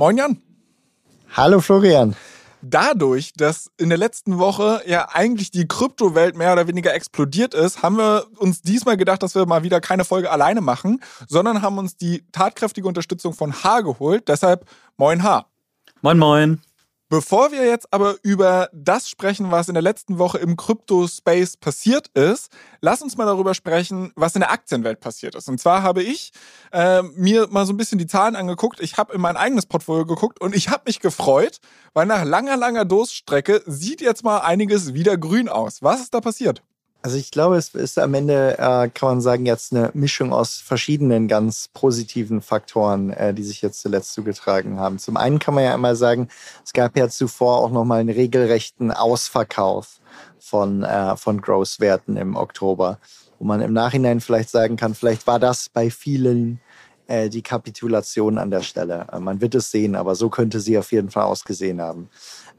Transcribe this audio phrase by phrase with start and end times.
[0.00, 0.40] Moin Jan.
[1.36, 2.16] Hallo Florian.
[2.62, 7.82] Dadurch, dass in der letzten Woche ja eigentlich die Kryptowelt mehr oder weniger explodiert ist,
[7.82, 11.76] haben wir uns diesmal gedacht, dass wir mal wieder keine Folge alleine machen, sondern haben
[11.76, 14.26] uns die tatkräftige Unterstützung von H geholt.
[14.28, 14.64] Deshalb
[14.96, 15.44] moin H.
[16.00, 16.62] Moin moin.
[17.10, 22.06] Bevor wir jetzt aber über das sprechen, was in der letzten Woche im Crypto-Space passiert
[22.14, 25.48] ist, lass uns mal darüber sprechen, was in der Aktienwelt passiert ist.
[25.48, 26.30] Und zwar habe ich
[26.70, 28.78] äh, mir mal so ein bisschen die Zahlen angeguckt.
[28.78, 31.58] Ich habe in mein eigenes Portfolio geguckt und ich habe mich gefreut,
[31.94, 35.82] weil nach langer, langer Durststrecke sieht jetzt mal einiges wieder grün aus.
[35.82, 36.62] Was ist da passiert?
[37.02, 40.56] Also ich glaube, es ist am Ende, äh, kann man sagen, jetzt eine Mischung aus
[40.56, 44.98] verschiedenen ganz positiven Faktoren, äh, die sich jetzt zuletzt zugetragen haben.
[44.98, 46.28] Zum einen kann man ja immer sagen,
[46.62, 49.98] es gab ja zuvor auch nochmal einen regelrechten Ausverkauf
[50.38, 52.98] von, äh, von Growth-Werten im Oktober,
[53.38, 56.60] wo man im Nachhinein vielleicht sagen kann, vielleicht war das bei vielen
[57.06, 59.06] äh, die Kapitulation an der Stelle.
[59.10, 62.10] Äh, man wird es sehen, aber so könnte sie auf jeden Fall ausgesehen haben.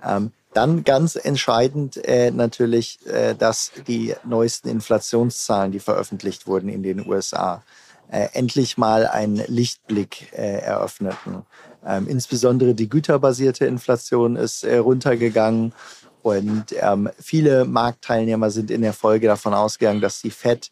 [0.04, 6.84] Ähm, dann ganz entscheidend äh, natürlich, äh, dass die neuesten Inflationszahlen, die veröffentlicht wurden in
[6.84, 7.64] den USA,
[8.12, 11.44] äh, endlich mal einen Lichtblick äh, eröffneten.
[11.86, 15.74] Ähm, insbesondere die güterbasierte Inflation ist äh, runtergegangen
[16.22, 20.72] und ähm, viele Marktteilnehmer sind in der Folge davon ausgegangen, dass die Fed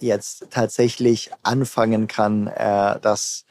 [0.00, 3.44] jetzt tatsächlich anfangen kann, äh, das,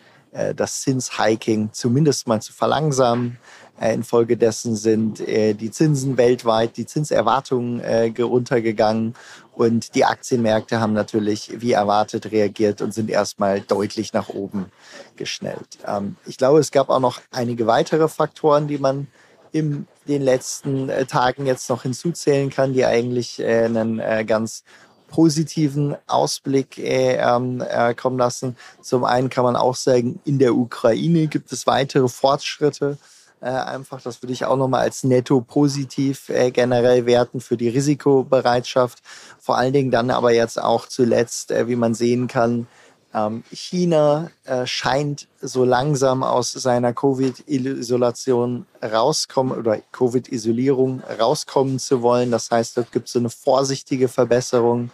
[0.55, 3.38] das Zinshiking zumindest mal zu verlangsamen.
[3.81, 9.15] Äh, infolgedessen sind äh, die Zinsen weltweit, die Zinserwartungen äh, runtergegangen
[9.55, 14.67] und die Aktienmärkte haben natürlich wie erwartet reagiert und sind erstmal deutlich nach oben
[15.15, 15.80] geschnellt.
[15.87, 19.08] Ähm, ich glaube, es gab auch noch einige weitere Faktoren, die man
[19.52, 24.64] in den letzten Tagen jetzt noch hinzuzählen kann, die eigentlich einen ganz
[25.09, 28.55] positiven Ausblick äh, äh, kommen lassen.
[28.81, 32.97] Zum einen kann man auch sagen, in der Ukraine gibt es weitere Fortschritte
[33.41, 37.69] äh, einfach, das würde ich auch nochmal als netto positiv äh, generell werten für die
[37.69, 38.99] Risikobereitschaft.
[39.39, 42.67] Vor allen Dingen dann aber jetzt auch zuletzt, äh, wie man sehen kann,
[43.13, 52.31] ähm, China äh, scheint so langsam aus seiner Covid-Isolation rauskommen oder Covid-Isolierung rauskommen zu wollen.
[52.31, 54.91] Das heißt, dort gibt es so eine vorsichtige Verbesserung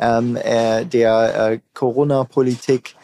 [0.00, 2.94] ähm, äh, der Corona-Politik.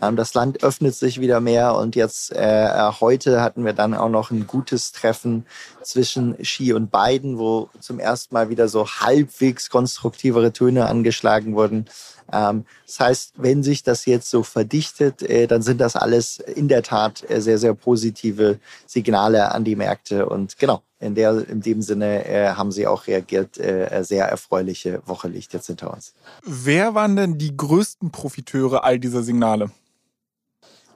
[0.00, 3.94] Ähm, das Land öffnet sich wieder mehr und jetzt äh, äh, heute hatten wir dann
[3.94, 5.46] auch noch ein gutes Treffen
[5.82, 11.86] zwischen Xi und Biden, wo zum ersten Mal wieder so halbwegs konstruktivere Töne angeschlagen wurden.
[12.32, 16.68] Ähm, das heißt, wenn sich das jetzt so verdichtet, äh, dann sind das alles in
[16.68, 20.82] der Tat äh, sehr, sehr positive Signale an die Märkte und genau.
[21.00, 23.58] In, der, in dem Sinne äh, haben sie auch reagiert.
[23.58, 26.14] Äh, sehr erfreuliche Woche liegt jetzt hinter uns.
[26.46, 29.70] Wer waren denn die größten Profiteure all dieser Signale?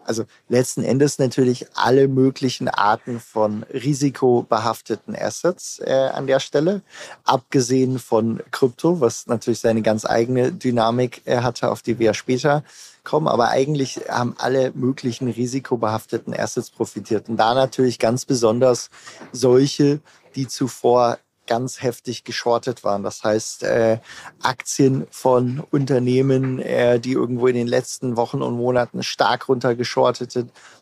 [0.08, 6.80] Also letzten Endes natürlich alle möglichen Arten von risikobehafteten Assets äh, an der Stelle,
[7.24, 12.64] abgesehen von Krypto, was natürlich seine ganz eigene Dynamik äh, hatte, auf die wir später
[13.04, 13.28] kommen.
[13.28, 17.28] Aber eigentlich haben alle möglichen risikobehafteten Assets profitiert.
[17.28, 18.88] Und da natürlich ganz besonders
[19.32, 20.00] solche,
[20.34, 23.03] die zuvor ganz heftig geschortet waren.
[23.03, 23.98] Das heißt, äh,
[24.42, 30.31] Aktien von Unternehmen, äh, die irgendwo in den letzten Wochen und Monaten stark runtergeschortet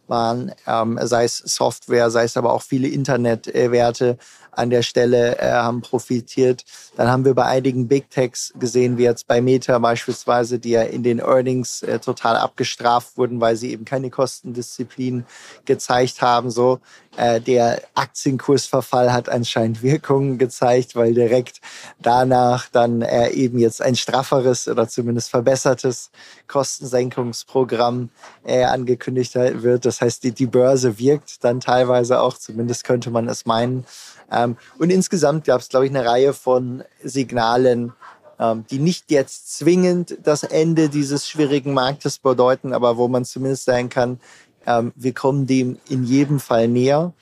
[0.09, 4.19] waren, ähm, sei es Software, sei es aber auch viele Internetwerte,
[4.57, 6.65] an der Stelle äh, haben profitiert.
[6.97, 10.83] Dann haben wir bei einigen Big Techs gesehen, wie jetzt bei Meta beispielsweise, die ja
[10.83, 15.25] in den Earnings äh, total abgestraft wurden, weil sie eben keine Kostendisziplin
[15.67, 16.51] gezeigt haben.
[16.51, 16.81] So
[17.17, 21.61] äh, der Aktienkursverfall hat anscheinend Wirkungen gezeigt, weil direkt
[22.01, 26.11] danach dann äh, eben jetzt ein strafferes oder zumindest verbessertes
[26.47, 28.11] Kostensenkungsprogramm
[28.45, 29.85] äh, angekündigt wird.
[29.85, 33.85] Das heißt, die, die Börse wirkt dann teilweise auch, zumindest könnte man es meinen.
[34.31, 37.93] Ähm, und insgesamt gab es, glaube ich, eine Reihe von Signalen,
[38.39, 43.65] ähm, die nicht jetzt zwingend das Ende dieses schwierigen Marktes bedeuten, aber wo man zumindest
[43.65, 44.21] sagen kann,
[44.67, 47.13] ähm, wir kommen dem in jedem Fall näher.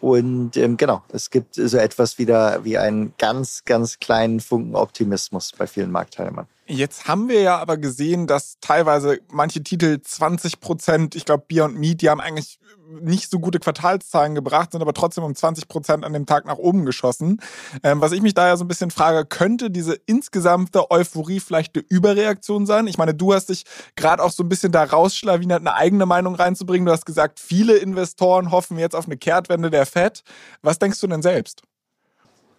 [0.00, 5.52] Und ähm, genau, es gibt so etwas wieder wie einen ganz, ganz kleinen Funken Optimismus
[5.56, 6.48] bei vielen Marktteilnehmern.
[6.72, 11.78] Jetzt haben wir ja aber gesehen, dass teilweise manche Titel 20 Prozent, ich glaube Beyond
[11.78, 12.58] Meat, die haben eigentlich
[12.88, 16.56] nicht so gute Quartalszahlen gebracht, sind aber trotzdem um 20 Prozent an dem Tag nach
[16.56, 17.42] oben geschossen.
[17.82, 21.76] Ähm, was ich mich da ja so ein bisschen frage, könnte diese insgesamte Euphorie vielleicht
[21.76, 22.86] eine Überreaktion sein?
[22.86, 23.64] Ich meine, du hast dich
[23.94, 26.86] gerade auch so ein bisschen da rausschlawinert, eine eigene Meinung reinzubringen.
[26.86, 30.24] Du hast gesagt, viele Investoren hoffen jetzt auf eine Kehrtwende der FED.
[30.62, 31.64] Was denkst du denn selbst?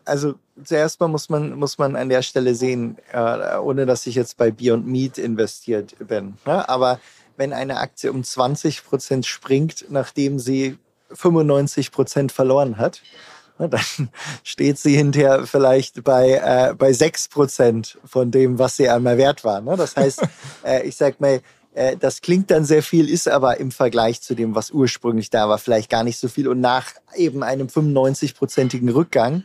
[0.05, 4.15] Also zuerst mal muss man, muss man an der Stelle sehen, äh, ohne dass ich
[4.15, 6.37] jetzt bei Beyond Meat investiert bin.
[6.45, 6.67] Ne?
[6.67, 6.99] Aber
[7.37, 10.77] wenn eine Aktie um 20 Prozent springt, nachdem sie
[11.11, 13.01] 95 Prozent verloren hat,
[13.59, 14.09] ne, dann
[14.43, 19.43] steht sie hinterher vielleicht bei, äh, bei 6 Prozent von dem, was sie einmal wert
[19.43, 19.61] war.
[19.61, 19.75] Ne?
[19.75, 20.21] Das heißt,
[20.63, 21.41] äh, ich sag mal,
[21.73, 25.49] äh, das klingt dann sehr viel, ist aber im Vergleich zu dem, was ursprünglich da
[25.49, 26.47] war, vielleicht gar nicht so viel.
[26.47, 29.43] Und nach eben einem 95-prozentigen Rückgang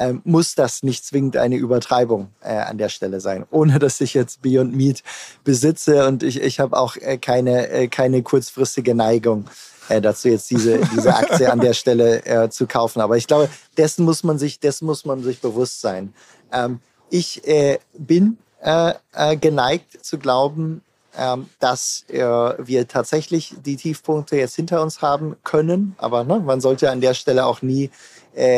[0.00, 4.14] ähm, muss das nicht zwingend eine Übertreibung äh, an der Stelle sein, ohne dass ich
[4.14, 5.02] jetzt Beyond Meat
[5.44, 9.44] besitze und ich, ich habe auch äh, keine, äh, keine kurzfristige Neigung
[9.90, 13.02] äh, dazu, jetzt diese, diese Aktie an der Stelle äh, zu kaufen.
[13.02, 16.14] Aber ich glaube, dessen muss man sich, dessen muss man sich bewusst sein.
[16.50, 16.80] Ähm,
[17.10, 18.38] ich äh, bin
[19.40, 20.82] geneigt zu glauben,
[21.16, 25.94] ähm, dass wir tatsächlich die Tiefpunkte jetzt hinter uns haben können.
[25.96, 27.88] Aber ne, man sollte an der Stelle auch nie,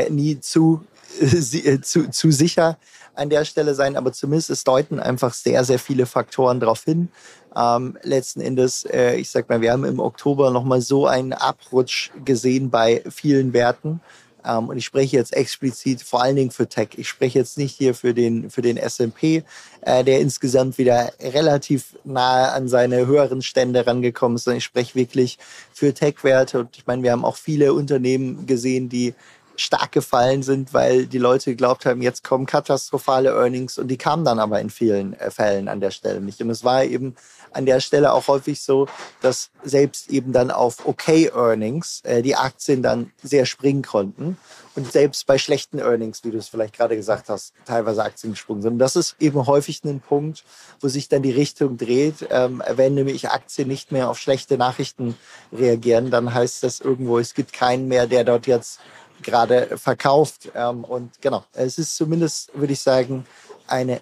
[0.09, 0.85] nie zu
[1.21, 2.79] äh, zu, zu sicher
[3.15, 7.09] an der Stelle sein, aber zumindest es deuten einfach sehr, sehr viele Faktoren darauf hin.
[7.55, 12.11] Ähm, letzten Endes, äh, ich sag mal, wir haben im Oktober nochmal so einen Abrutsch
[12.25, 14.01] gesehen bei vielen Werten.
[14.45, 16.89] Ähm, und ich spreche jetzt explizit vor allen Dingen für Tech.
[16.97, 19.45] Ich spreche jetzt nicht hier für den, für den S&P,
[19.83, 24.95] äh, der insgesamt wieder relativ nahe an seine höheren Stände rangekommen ist, sondern ich spreche
[24.95, 25.39] wirklich
[25.73, 26.61] für Tech-Werte.
[26.61, 29.15] Und ich meine, wir haben auch viele Unternehmen gesehen, die
[29.57, 34.25] stark gefallen sind, weil die Leute geglaubt haben, jetzt kommen katastrophale Earnings und die kamen
[34.25, 36.41] dann aber in vielen äh, Fällen an der Stelle nicht.
[36.41, 37.17] Und es war eben
[37.53, 38.89] an der Stelle auch häufig so,
[39.21, 44.37] dass selbst eben dann auf okay Earnings äh, die Aktien dann sehr springen konnten
[44.75, 48.63] und selbst bei schlechten Earnings, wie du es vielleicht gerade gesagt hast, teilweise Aktien gesprungen
[48.63, 48.75] sind.
[48.75, 50.45] Und das ist eben häufig ein Punkt,
[50.81, 52.27] wo sich dann die Richtung dreht.
[52.31, 55.15] Ähm, wenn nämlich Aktien nicht mehr auf schlechte Nachrichten
[55.53, 58.81] reagieren, dann heißt das irgendwo, es gibt keinen mehr, der dort jetzt
[59.23, 60.51] gerade verkauft.
[60.55, 63.27] Ähm, und genau, es ist zumindest, würde ich sagen,
[63.67, 64.01] eine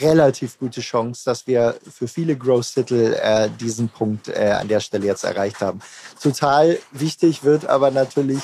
[0.00, 5.06] relativ gute Chance, dass wir für viele Growth-Titel äh, diesen Punkt äh, an der Stelle
[5.06, 5.80] jetzt erreicht haben.
[6.22, 8.42] Total wichtig wird aber natürlich,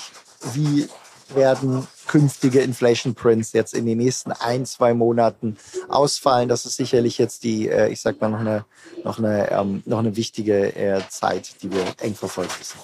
[0.52, 0.88] wie
[1.34, 5.58] werden künftige Inflation Prints jetzt in den nächsten ein, zwei Monaten
[5.88, 6.48] ausfallen.
[6.48, 8.64] Das ist sicherlich jetzt die, äh, ich sag mal, noch eine,
[9.04, 12.78] noch eine, ähm, noch eine wichtige äh, Zeit, die wir eng verfolgen müssen.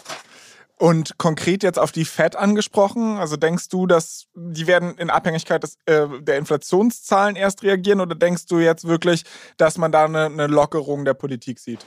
[0.77, 5.63] Und konkret jetzt auf die Fed angesprochen, also denkst du, dass die werden in Abhängigkeit
[5.63, 9.23] des, äh, der Inflationszahlen erst reagieren oder denkst du jetzt wirklich,
[9.57, 11.81] dass man da eine, eine Lockerung der Politik sieht?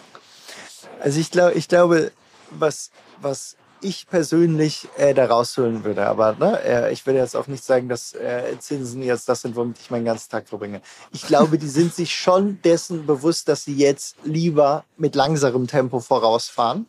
[1.02, 2.12] Also ich, glaub, ich glaube,
[2.50, 7.48] was, was ich persönlich äh, da rausholen würde, aber ne, äh, ich würde jetzt auch
[7.48, 10.82] nicht sagen, dass äh, Zinsen jetzt das sind, womit ich meinen ganzen Tag verbringe.
[11.12, 16.00] Ich glaube, die sind sich schon dessen bewusst, dass sie jetzt lieber mit langsamem Tempo
[16.00, 16.88] vorausfahren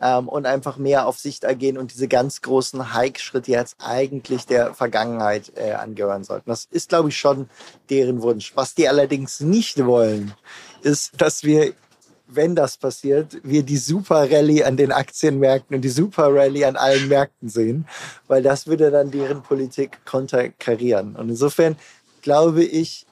[0.00, 4.74] ähm, und einfach mehr auf Sicht ergehen und diese ganz großen Hike-Schritte jetzt eigentlich der
[4.74, 6.50] Vergangenheit äh, angehören sollten.
[6.50, 7.48] Das ist, glaube ich, schon
[7.90, 8.52] deren Wunsch.
[8.54, 10.34] Was die allerdings nicht wollen,
[10.82, 11.74] ist, dass wir
[12.28, 16.76] wenn das passiert, wir die Super Rallye an den Aktienmärkten und die Super Rallye an
[16.76, 17.86] allen Märkten sehen,
[18.26, 21.14] weil das würde dann deren Politik konterkarieren.
[21.14, 21.76] Und insofern
[22.22, 23.05] glaube ich,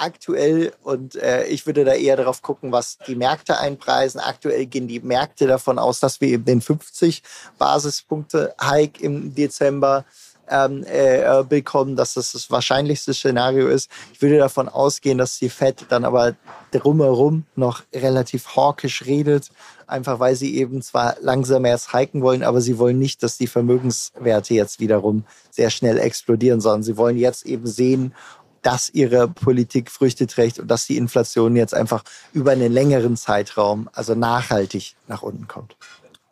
[0.00, 4.20] aktuell und äh, ich würde da eher darauf gucken, was die Märkte einpreisen.
[4.20, 7.22] Aktuell gehen die Märkte davon aus, dass wir eben den 50
[7.58, 10.04] Basispunkte Hike im Dezember
[10.50, 13.90] ähm, äh, bekommen, dass das das wahrscheinlichste Szenario ist.
[14.12, 16.34] Ich würde davon ausgehen, dass die Fed dann aber
[16.72, 19.50] drumherum noch relativ hawkisch redet,
[19.86, 23.46] einfach weil sie eben zwar langsam erst hiken wollen, aber sie wollen nicht, dass die
[23.46, 28.14] Vermögenswerte jetzt wiederum sehr schnell explodieren, sondern sie wollen jetzt eben sehen,
[28.62, 33.88] dass ihre Politik Früchte trägt und dass die Inflation jetzt einfach über einen längeren Zeitraum,
[33.92, 35.76] also nachhaltig nach unten kommt.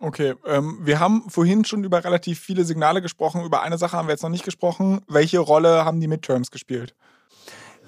[0.01, 3.45] Okay, ähm, wir haben vorhin schon über relativ viele Signale gesprochen.
[3.45, 5.01] Über eine Sache haben wir jetzt noch nicht gesprochen.
[5.09, 6.95] Welche Rolle haben die Midterms gespielt?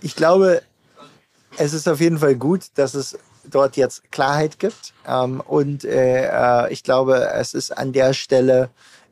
[0.01, 0.63] Ich glaube,
[1.57, 4.93] es ist auf jeden Fall gut, dass es dort jetzt Klarheit gibt.
[5.07, 8.71] Ähm, und äh, äh ich glaube, es ist an der Stelle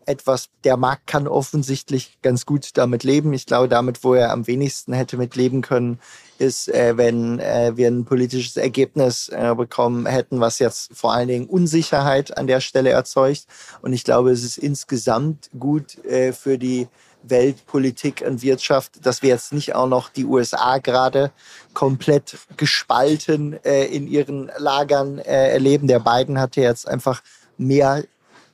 [0.09, 3.33] etwas, der Markt kann offensichtlich ganz gut damit leben.
[3.33, 6.01] Ich glaube, damit, wo er am wenigsten hätte mit leben können,
[6.39, 11.29] ist, äh, wenn äh, wir ein politisches Ergebnis äh, bekommen hätten, was jetzt vor allen
[11.29, 13.47] Dingen Unsicherheit an der Stelle erzeugt.
[13.83, 16.89] Und ich glaube, es ist insgesamt gut äh, für die
[17.23, 21.33] Weltpolitik und Wirtschaft, dass wir jetzt nicht auch noch die USA gerade
[21.75, 25.89] komplett gespalten äh, in ihren Lagern äh, erleben.
[25.89, 27.23] Der Biden hatte jetzt einfach
[27.59, 28.05] mehr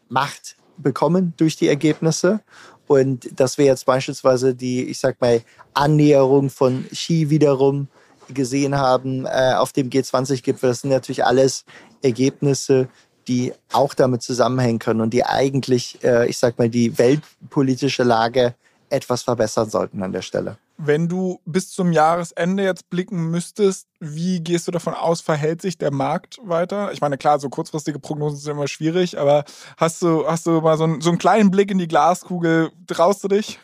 [0.09, 2.41] Macht bekommen durch die Ergebnisse.
[2.87, 5.41] Und dass wir jetzt beispielsweise die, ich sag mal,
[5.73, 7.89] Annäherung von Xi wiederum
[8.33, 11.65] gesehen haben äh, auf dem G20-Gipfel, das sind natürlich alles
[12.03, 12.89] Ergebnisse,
[13.29, 18.55] die auch damit zusammenhängen können und die eigentlich, äh, ich sag mal, die weltpolitische Lage
[18.95, 20.57] etwas verbessern sollten an der Stelle.
[20.77, 25.79] Wenn du bis zum Jahresende jetzt blicken müsstest, wie gehst du davon aus, verhält sich
[25.79, 26.93] der Markt weiter?
[26.93, 29.45] Ich meine, klar, so kurzfristige Prognosen sind immer schwierig, aber
[29.77, 32.71] hast du, hast du mal so einen, so einen kleinen Blick in die Glaskugel?
[32.87, 33.61] Traust du dich?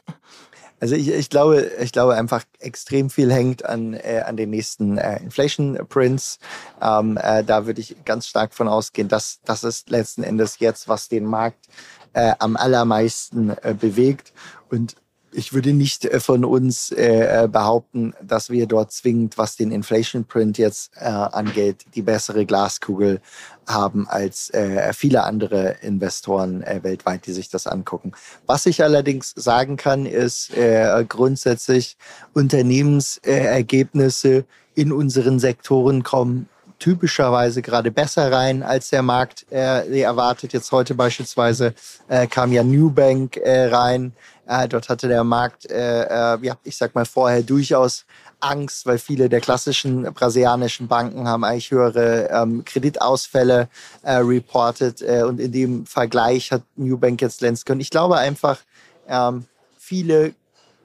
[0.81, 4.97] Also ich, ich, glaube, ich glaube einfach extrem viel hängt an, äh, an den nächsten
[4.97, 6.39] äh, Inflation Prints.
[6.81, 10.89] Ähm, äh, da würde ich ganz stark von ausgehen, dass das ist letzten Endes jetzt,
[10.89, 11.67] was den Markt
[12.15, 14.33] äh, am allermeisten äh, bewegt.
[14.71, 14.97] Und
[15.33, 19.73] ich würde nicht äh, von uns äh, äh, behaupten, dass wir dort zwingend, was den
[19.73, 23.21] Inflation Print jetzt äh, angeht, die bessere Glaskugel
[23.67, 28.13] haben als äh, viele andere Investoren äh, weltweit, die sich das angucken.
[28.47, 31.97] Was ich allerdings sagen kann, ist äh, grundsätzlich
[32.33, 34.45] Unternehmensergebnisse
[34.75, 36.49] in unseren Sektoren kommen
[36.81, 40.53] typischerweise gerade besser rein, als der Markt äh, erwartet.
[40.53, 41.75] Jetzt heute beispielsweise
[42.09, 44.13] äh, kam ja Newbank äh, rein.
[44.49, 48.05] Äh, dort hatte der Markt, äh, äh, ja, ich sag mal vorher durchaus
[48.41, 53.69] Angst, weil viele der klassischen brasilianischen Banken haben eigentlich höhere ähm, Kreditausfälle
[54.03, 57.81] äh, reported äh, und in dem Vergleich hat Newbank jetzt glänzen können.
[57.81, 58.59] Ich glaube einfach,
[59.07, 59.45] ähm,
[59.79, 60.35] viele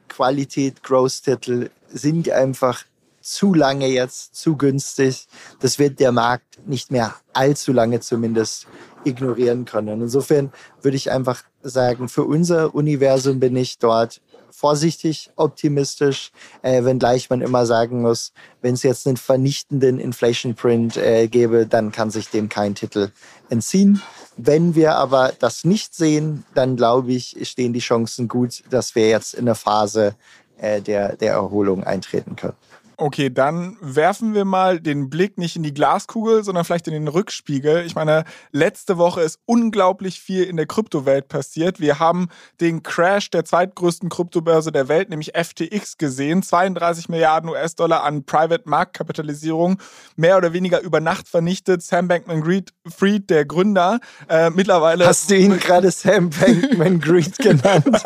[0.09, 2.83] Qualität-Growth-Titel sind einfach
[3.25, 5.27] zu lange jetzt, zu günstig.
[5.59, 8.67] Das wird der Markt nicht mehr allzu lange zumindest
[9.03, 10.01] ignorieren können.
[10.01, 10.51] Insofern
[10.81, 17.41] würde ich einfach sagen, für unser Universum bin ich dort vorsichtig optimistisch, äh, wenngleich man
[17.41, 22.29] immer sagen muss, wenn es jetzt einen vernichtenden Inflation Print äh, gäbe, dann kann sich
[22.29, 23.11] dem kein Titel
[23.49, 24.01] entziehen.
[24.37, 29.09] Wenn wir aber das nicht sehen, dann glaube ich, stehen die Chancen gut, dass wir
[29.09, 30.15] jetzt in eine Phase
[30.57, 32.55] äh, der, der Erholung eintreten können.
[32.97, 37.09] Okay, dann werfen wir mal den Blick nicht in die Glaskugel, sondern vielleicht in den
[37.09, 37.85] Rückspiegel.
[37.85, 38.23] Ich meine,
[38.53, 41.81] letzte Woche ist unglaublich viel in der Kryptowelt passiert.
[41.81, 42.29] Wir haben
[42.61, 46.41] den Crash der zweitgrößten Kryptobörse der Welt, nämlich FTX, gesehen.
[46.41, 49.81] 32 Milliarden US-Dollar an Private Marktkapitalisierung,
[50.15, 51.83] mehr oder weniger über Nacht vernichtet.
[51.83, 53.99] Sam Bankman-Fried, der Gründer,
[54.29, 55.05] äh, mittlerweile.
[55.05, 58.03] Hast du ihn gerade Sam Bankman-Fried genannt?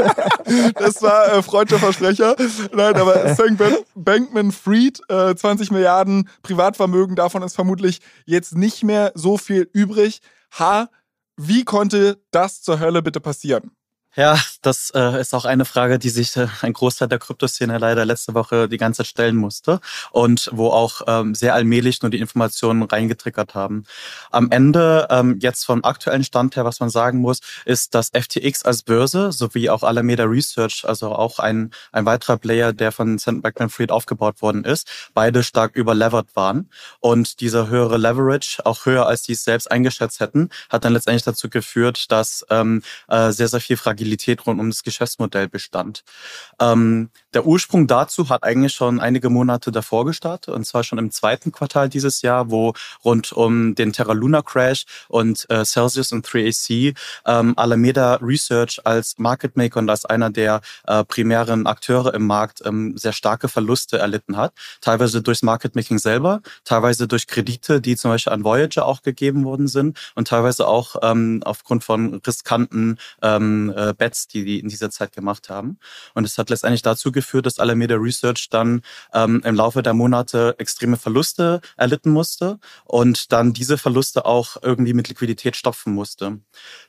[0.76, 2.36] das war äh, freudscher Versprecher.
[2.74, 3.56] Nein, aber Sam
[3.94, 10.20] Bankman-Fried Street, äh, 20 Milliarden Privatvermögen, davon ist vermutlich jetzt nicht mehr so viel übrig.
[10.58, 10.90] Ha,
[11.38, 13.72] wie konnte das zur Hölle bitte passieren?
[14.16, 18.06] Ja, das äh, ist auch eine Frage, die sich äh, ein Großteil der Kryptoszene leider
[18.06, 19.80] letzte Woche die ganze Zeit stellen musste
[20.12, 23.84] und wo auch ähm, sehr allmählich nur die Informationen reingetriggert haben.
[24.32, 28.64] Am Ende, ähm, jetzt vom aktuellen Stand her, was man sagen muss, ist, dass FTX
[28.66, 33.44] als Börse sowie auch Alameda Research, also auch ein, ein weiterer Player, der von St.
[33.44, 36.72] Bankman-Fried aufgebaut worden ist, beide stark überlevert waren.
[37.00, 41.24] Und dieser höhere Leverage, auch höher als sie es selbst eingeschätzt hätten, hat dann letztendlich
[41.24, 46.04] dazu geführt, dass ähm, äh, sehr, sehr viel Fragilität Agilität rund um das Geschäftsmodell bestand.
[46.60, 51.12] Ähm, der Ursprung dazu hat eigentlich schon einige Monate davor gestartet, und zwar schon im
[51.12, 56.26] zweiten Quartal dieses Jahr, wo rund um den Terra Luna Crash und äh, Celsius und
[56.26, 62.26] 3AC ähm, Alameda Research als Market Maker und als einer der äh, primären Akteure im
[62.26, 64.54] Markt ähm, sehr starke Verluste erlitten hat.
[64.82, 69.44] Teilweise durchs Market Making selber, teilweise durch Kredite, die zum Beispiel an Voyager auch gegeben
[69.44, 74.70] worden sind und teilweise auch ähm, aufgrund von riskanten ähm, äh, Bets, die die in
[74.70, 75.78] dieser Zeit gemacht haben.
[76.14, 78.82] Und es hat letztendlich dazu geführt, dass Alameda Research dann
[79.14, 84.94] ähm, im Laufe der Monate extreme Verluste erlitten musste und dann diese Verluste auch irgendwie
[84.94, 86.40] mit Liquidität stopfen musste.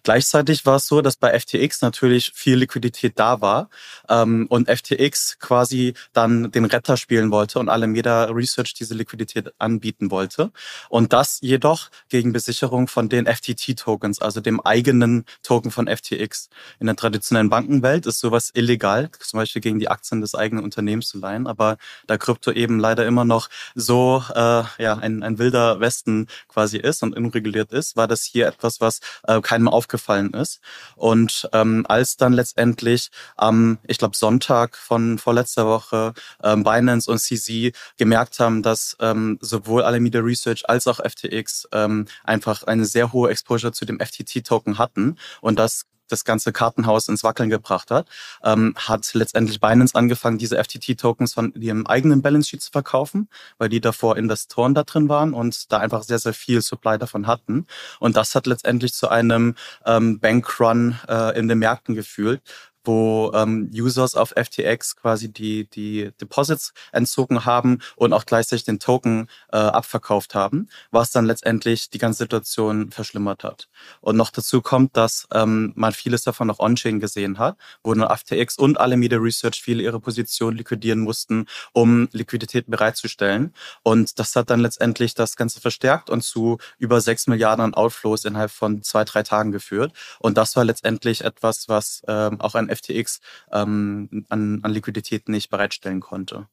[0.02, 3.70] Gleichzeitig war es so, dass bei FTX natürlich viel Liquidität da war
[4.08, 10.10] ähm, und FTX quasi dann den Retter spielen wollte und Alameda Research diese Liquidität anbieten
[10.10, 10.52] wollte.
[10.88, 16.48] Und das jedoch gegen Besicherung von den FTT-Tokens, also dem eigenen Token von FTX.
[16.78, 21.08] In der traditionellen Bankenwelt ist sowas illegal, zum Beispiel gegen die Aktien des eigenen Unternehmens
[21.08, 21.46] zu leihen.
[21.46, 26.78] Aber da Krypto eben leider immer noch so äh, ja ein, ein wilder Westen quasi
[26.78, 30.60] ist und unreguliert ist, war das hier etwas, was äh, keinem aufgefallen ist.
[30.96, 37.18] Und ähm, als dann letztendlich am, ich glaube, Sonntag von vorletzter Woche ähm, Binance und
[37.18, 43.12] CZ gemerkt haben, dass ähm, sowohl Alameda Research als auch FTX ähm, einfach eine sehr
[43.12, 48.08] hohe Exposure zu dem FTT-Token hatten und das das ganze Kartenhaus ins Wackeln gebracht hat,
[48.44, 53.68] ähm, hat letztendlich Binance angefangen, diese FTT-Tokens von ihrem eigenen Balance Sheet zu verkaufen, weil
[53.68, 57.66] die davor Investoren da drin waren und da einfach sehr, sehr viel Supply davon hatten.
[57.98, 59.54] Und das hat letztendlich zu einem
[59.86, 62.42] ähm, Bankrun äh, in den Märkten geführt,
[62.84, 68.78] wo ähm, Users auf FTX quasi die, die Deposits entzogen haben und auch gleichzeitig den
[68.78, 73.68] Token äh, abverkauft haben, was dann letztendlich die ganze Situation verschlimmert hat.
[74.00, 78.08] Und noch dazu kommt, dass ähm, man vieles davon noch on-chain gesehen hat, wo dann
[78.16, 83.54] FTX und Alameda Research viele ihre Positionen liquidieren mussten, um Liquidität bereitzustellen.
[83.82, 88.24] Und das hat dann letztendlich das Ganze verstärkt und zu über sechs Milliarden an Outflows
[88.24, 89.92] innerhalb von zwei, drei Tagen geführt.
[90.18, 93.20] Und das war letztendlich etwas, was ähm, auch ein FTX
[93.52, 96.48] ähm, an, an Liquidität nicht bereitstellen konnte.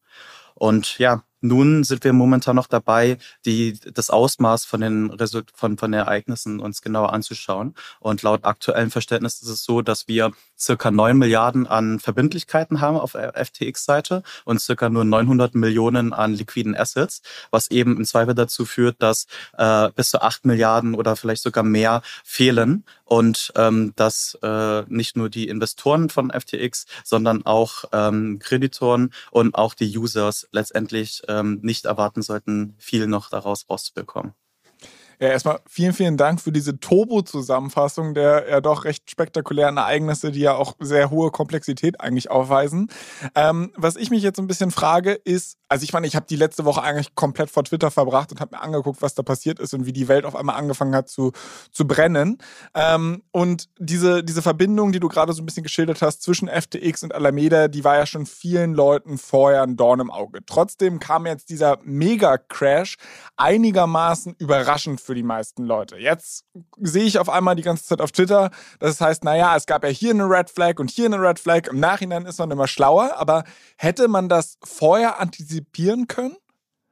[0.55, 5.77] Und ja, nun sind wir momentan noch dabei, die, das Ausmaß von den, Result von,
[5.77, 7.75] von den Ereignissen uns genauer anzuschauen.
[7.99, 12.97] Und laut aktuellem Verständnis ist es so, dass wir circa 9 Milliarden an Verbindlichkeiten haben
[12.97, 18.65] auf FTX-Seite und circa nur 900 Millionen an liquiden Assets, was eben im Zweifel dazu
[18.65, 19.27] führt, dass
[19.57, 25.15] äh, bis zu 8 Milliarden oder vielleicht sogar mehr fehlen und ähm, dass äh, nicht
[25.15, 31.59] nur die Investoren von FTX, sondern auch ähm, Kreditoren und auch die Users letztendlich ähm,
[31.61, 34.33] nicht erwarten sollten, viel noch daraus rauszubekommen.
[35.19, 40.41] Ja, erstmal vielen, vielen Dank für diese Turbo-Zusammenfassung der ja doch recht spektakulären Ereignisse, die
[40.41, 42.89] ja auch sehr hohe Komplexität eigentlich aufweisen.
[43.33, 46.35] Ähm, was ich mich jetzt ein bisschen frage, ist, also ich meine, ich habe die
[46.35, 49.73] letzte Woche eigentlich komplett vor Twitter verbracht und habe mir angeguckt, was da passiert ist
[49.73, 51.31] und wie die Welt auf einmal angefangen hat zu,
[51.71, 52.37] zu brennen.
[52.75, 57.03] Ähm, und diese, diese Verbindung, die du gerade so ein bisschen geschildert hast zwischen FTX
[57.03, 60.39] und Alameda, die war ja schon vielen Leuten vorher ein Dorn im Auge.
[60.45, 62.97] Trotzdem kam jetzt dieser Mega-Crash
[63.35, 65.97] einigermaßen überraschend für die meisten Leute.
[65.97, 66.45] Jetzt
[66.79, 69.89] sehe ich auf einmal die ganze Zeit auf Twitter, das heißt, naja, es gab ja
[69.89, 71.67] hier eine Red Flag und hier eine Red Flag.
[71.67, 73.45] Im Nachhinein ist man immer schlauer, aber
[73.77, 76.35] hätte man das vorher antizipieren können?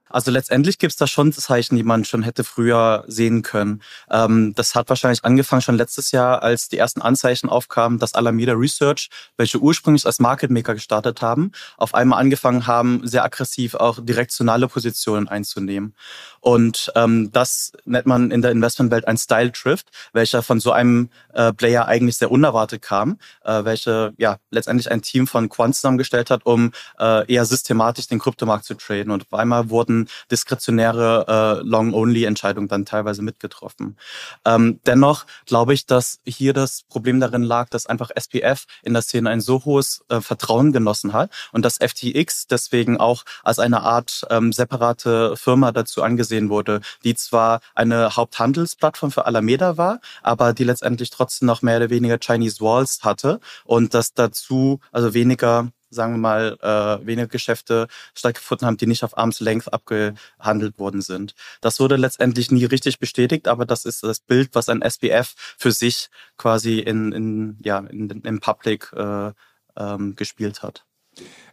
[0.10, 3.82] Also letztendlich gibt es da schon Zeichen, die man schon hätte früher sehen können.
[4.10, 8.54] Ähm, das hat wahrscheinlich angefangen schon letztes Jahr, als die ersten Anzeichen aufkamen, dass Alameda
[8.54, 14.00] Research, welche ursprünglich als Market Maker gestartet haben, auf einmal angefangen haben, sehr aggressiv auch
[14.02, 15.96] direktionale Positionen einzunehmen.
[16.40, 21.10] Und ähm, das nennt man in der Investmentwelt ein Style Drift, welcher von so einem
[21.34, 26.30] äh, Player eigentlich sehr unerwartet kam, äh, welche ja letztendlich ein Team von Quants zusammengestellt
[26.30, 29.12] hat, um äh, eher systematisch den Kryptomarkt zu traden.
[29.12, 29.95] Und auf einmal wurden
[30.32, 33.98] diskretionäre äh, Long-Only-Entscheidungen dann teilweise mitgetroffen.
[34.46, 39.02] Ähm, dennoch glaube ich, dass hier das Problem darin lag, dass einfach SPF in der
[39.02, 43.82] Szene ein so hohes äh, Vertrauen genossen hat und dass FTX deswegen auch als eine
[43.82, 50.54] Art ähm, separate Firma dazu angesehen wurde, die zwar eine Haupthandelsplattform für Alameda war, aber
[50.54, 55.70] die letztendlich trotzdem noch mehr oder weniger Chinese Walls hatte und dass dazu also weniger
[55.90, 61.02] sagen wir mal, äh, weniger Geschäfte stattgefunden haben, die nicht auf Arms Length abgehandelt worden
[61.02, 61.36] sind.
[61.62, 65.72] Das wurde letztendlich nie richtig bestätigt, aber das ist das Bild, was ein SPF für
[65.72, 69.32] sich quasi in, in ja, in, im Public äh,
[69.78, 70.86] ähm, gespielt hat.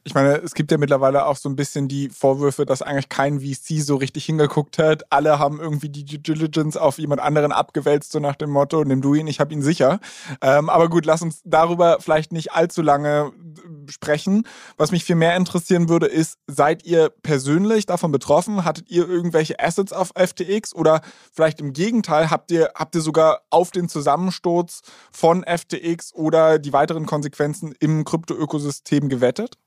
[0.04, 3.38] Ich meine, es gibt ja mittlerweile auch so ein bisschen die Vorwürfe, dass eigentlich kein
[3.38, 5.04] VC so richtig hingeguckt hat.
[5.12, 9.00] Alle haben irgendwie die Due Diligence auf jemand anderen abgewälzt, so nach dem Motto, nimm
[9.00, 10.00] du ihn, ich hab ihn sicher.
[10.40, 14.42] Ähm, aber gut, lass uns darüber vielleicht nicht allzu lange äh, sprechen.
[14.76, 18.64] Was mich viel mehr interessieren würde, ist, seid ihr persönlich davon betroffen?
[18.64, 21.00] Hattet ihr irgendwelche Assets auf FTX oder
[21.32, 24.80] vielleicht im Gegenteil, habt ihr, habt ihr sogar auf den Zusammensturz
[25.12, 29.58] von FTX oder die weiteren Konsequenzen im Krypto-Ökosystem gewettet?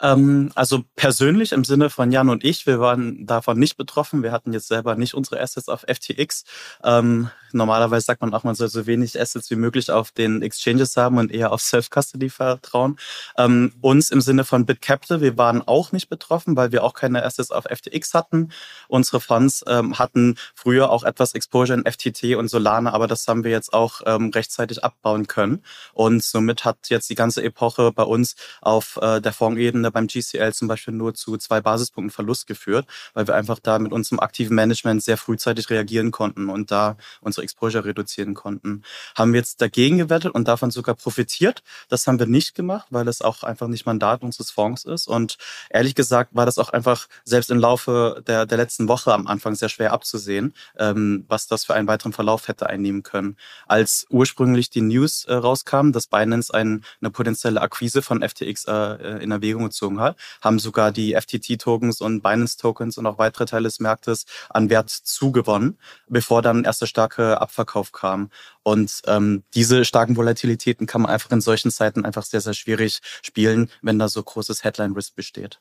[0.00, 4.22] Ähm, also persönlich im Sinne von Jan und ich, wir waren davon nicht betroffen.
[4.22, 6.44] Wir hatten jetzt selber nicht unsere Assets auf FTX.
[6.84, 10.96] Ähm, normalerweise sagt man auch, man soll so wenig Assets wie möglich auf den Exchanges
[10.96, 12.98] haben und eher auf Self-Custody vertrauen.
[13.38, 17.24] Ähm, uns im Sinne von BitCapital, wir waren auch nicht betroffen, weil wir auch keine
[17.24, 18.50] Assets auf FTX hatten.
[18.88, 23.44] Unsere Funds ähm, hatten früher auch etwas Exposure in FTT und Solana, aber das haben
[23.44, 25.62] wir jetzt auch ähm, rechtzeitig abbauen können.
[25.94, 30.52] Und somit hat jetzt die ganze Epoche bei uns auf äh, der Fondsebene beim GCL
[30.52, 34.54] zum Beispiel nur zu zwei Basispunkten Verlust geführt, weil wir einfach da mit unserem aktiven
[34.54, 38.82] Management sehr frühzeitig reagieren konnten und da unsere Exposure reduzieren konnten.
[39.14, 41.62] Haben wir jetzt dagegen gewettet und davon sogar profitiert.
[41.88, 45.08] Das haben wir nicht gemacht, weil es auch einfach nicht Mandat unseres Fonds ist.
[45.08, 45.36] Und
[45.70, 49.54] ehrlich gesagt war das auch einfach selbst im Laufe der, der letzten Woche am Anfang
[49.54, 53.36] sehr schwer abzusehen, ähm, was das für einen weiteren Verlauf hätte einnehmen können.
[53.66, 59.22] Als ursprünglich die News äh, rauskam, dass Binance ein, eine potenzielle Akquise von FTX äh,
[59.22, 63.80] in Erwägung abgezogen hat, haben sogar die FTT-Tokens und Binance-Tokens und auch weitere Teile des
[63.80, 68.30] Marktes an Wert zugewonnen, bevor dann erst der starke Abverkauf kam.
[68.62, 73.00] Und ähm, diese starken Volatilitäten kann man einfach in solchen Zeiten einfach sehr, sehr schwierig
[73.22, 75.60] spielen, wenn da so großes Headline-Risk besteht.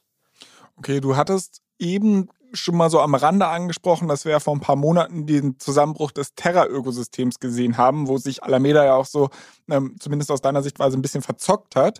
[0.77, 4.61] Okay, du hattest eben schon mal so am Rande angesprochen, dass wir ja vor ein
[4.61, 9.29] paar Monaten den Zusammenbruch des Terra-Ökosystems gesehen haben, wo sich Alameda ja auch so,
[9.69, 11.99] ähm, zumindest aus deiner Sichtweise, ein bisschen verzockt hat.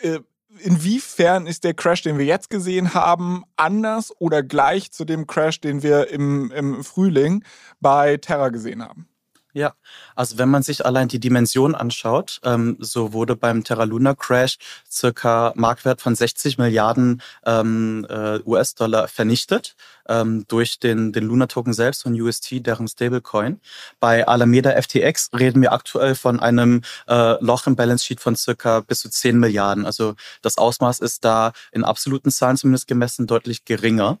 [0.00, 0.20] Äh,
[0.60, 5.60] inwiefern ist der Crash, den wir jetzt gesehen haben, anders oder gleich zu dem Crash,
[5.60, 7.44] den wir im, im Frühling
[7.80, 9.08] bei Terra gesehen haben?
[9.54, 9.74] Ja,
[10.16, 14.56] also wenn man sich allein die Dimension anschaut, ähm, so wurde beim Terra Luna Crash
[14.90, 19.76] circa Marktwert von 60 Milliarden ähm, äh, US-Dollar vernichtet
[20.08, 23.60] ähm, durch den, den Luna Token selbst von UST, deren Stablecoin.
[24.00, 28.80] Bei Alameda FTX reden wir aktuell von einem äh, Loch im Balance Sheet von circa
[28.80, 29.86] bis zu 10 Milliarden.
[29.86, 34.18] Also das Ausmaß ist da in absoluten Zahlen zumindest gemessen deutlich geringer.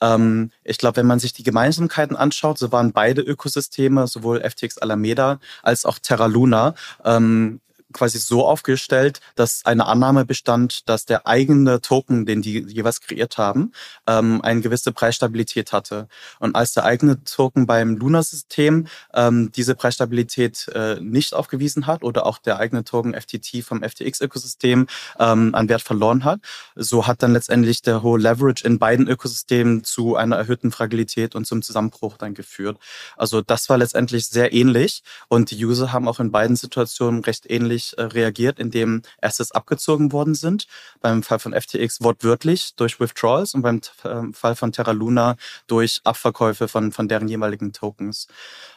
[0.00, 4.78] Ähm, ich glaube, wenn man sich die Gemeinsamkeiten anschaut, so waren beide Ökosysteme, sowohl FTX
[4.78, 7.60] Alameda als auch Terra Luna, ähm,
[7.92, 13.38] quasi so aufgestellt, dass eine Annahme bestand, dass der eigene Token, den die jeweils kreiert
[13.38, 13.72] haben,
[14.06, 16.08] ähm, eine gewisse Preisstabilität hatte.
[16.40, 22.26] Und als der eigene Token beim Luna-System ähm, diese Preisstabilität äh, nicht aufgewiesen hat oder
[22.26, 24.86] auch der eigene Token FTT vom FTX-Ökosystem
[25.18, 26.40] ähm, an Wert verloren hat,
[26.74, 31.46] so hat dann letztendlich der hohe Leverage in beiden Ökosystemen zu einer erhöhten Fragilität und
[31.46, 32.78] zum Zusammenbruch dann geführt.
[33.16, 37.48] Also das war letztendlich sehr ähnlich und die User haben auch in beiden Situationen recht
[37.48, 40.66] ähnlich äh, reagiert, indem Assets abgezogen worden sind.
[41.00, 45.36] Beim Fall von FTX wortwörtlich durch Withdrawals und beim ähm, Fall von Terra Luna
[45.66, 48.28] durch Abverkäufe von, von deren jeweiligen Tokens.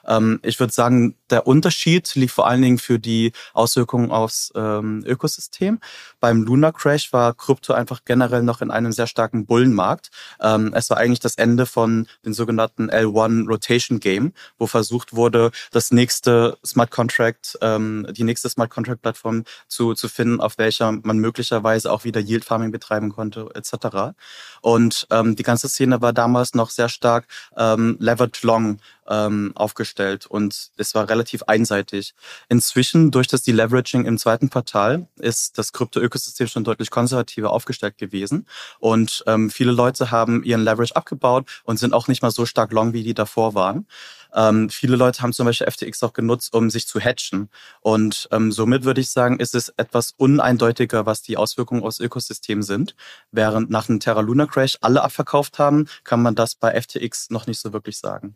[0.06, 5.04] Ähm, ich würde sagen, der Unterschied liegt vor allen Dingen für die Auswirkungen aufs ähm,
[5.06, 5.80] Ökosystem.
[6.20, 10.10] Beim Luna Crash war Krypto einfach generell noch in einem sehr starken Bullenmarkt.
[10.42, 15.52] Ähm, es war eigentlich das Ende von den sogenannten L1 Rotation Game, wo versucht wurde,
[15.72, 20.92] das nächste Smart Contract, ähm, die nächste Smart Contract Plattform zu, zu finden, auf welcher
[20.92, 24.16] man möglicherweise auch wieder Yield Farming betreiben konnte, etc.
[24.62, 30.26] Und ähm, die ganze Szene war damals noch sehr stark ähm, levered long ähm, aufgestellt
[30.26, 32.14] und es war relativ einseitig.
[32.48, 38.46] Inzwischen, durch das Deleveraging im zweiten Quartal, ist das Krypto-Ökosystem schon deutlich konservativer aufgestellt gewesen
[38.80, 42.72] und ähm, viele Leute haben ihren Leverage abgebaut und sind auch nicht mal so stark
[42.72, 43.86] long, wie die davor waren.
[44.34, 47.50] Ähm, viele Leute haben zum Beispiel FTX auch genutzt, um sich zu hatchen.
[47.82, 52.62] Und ähm, somit würde ich sagen, ist es etwas uneindeutiger, was die Auswirkungen aus Ökosystem
[52.62, 52.96] sind.
[53.32, 57.48] Während nach einem Terra Luna Crash alle abverkauft haben, kann man das bei FTX noch
[57.48, 58.36] nicht so wirklich sagen.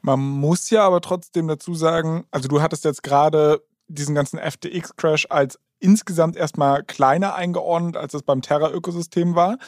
[0.00, 5.26] Man muss ja aber trotzdem dazu sagen, also du hattest jetzt gerade diesen ganzen FTX-Crash
[5.30, 9.58] als insgesamt erstmal kleiner eingeordnet, als es beim Terra-Ökosystem war.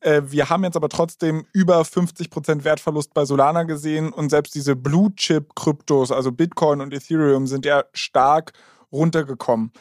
[0.00, 4.76] Äh, wir haben jetzt aber trotzdem über 50% Wertverlust bei Solana gesehen und selbst diese
[4.76, 8.52] Blue-Chip-Kryptos, also Bitcoin und Ethereum, sind ja stark
[8.92, 9.72] runtergekommen.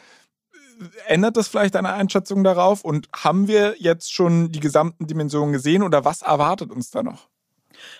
[1.07, 5.83] Ändert das vielleicht deine Einschätzung darauf und haben wir jetzt schon die gesamten Dimensionen gesehen
[5.83, 7.29] oder was erwartet uns da noch?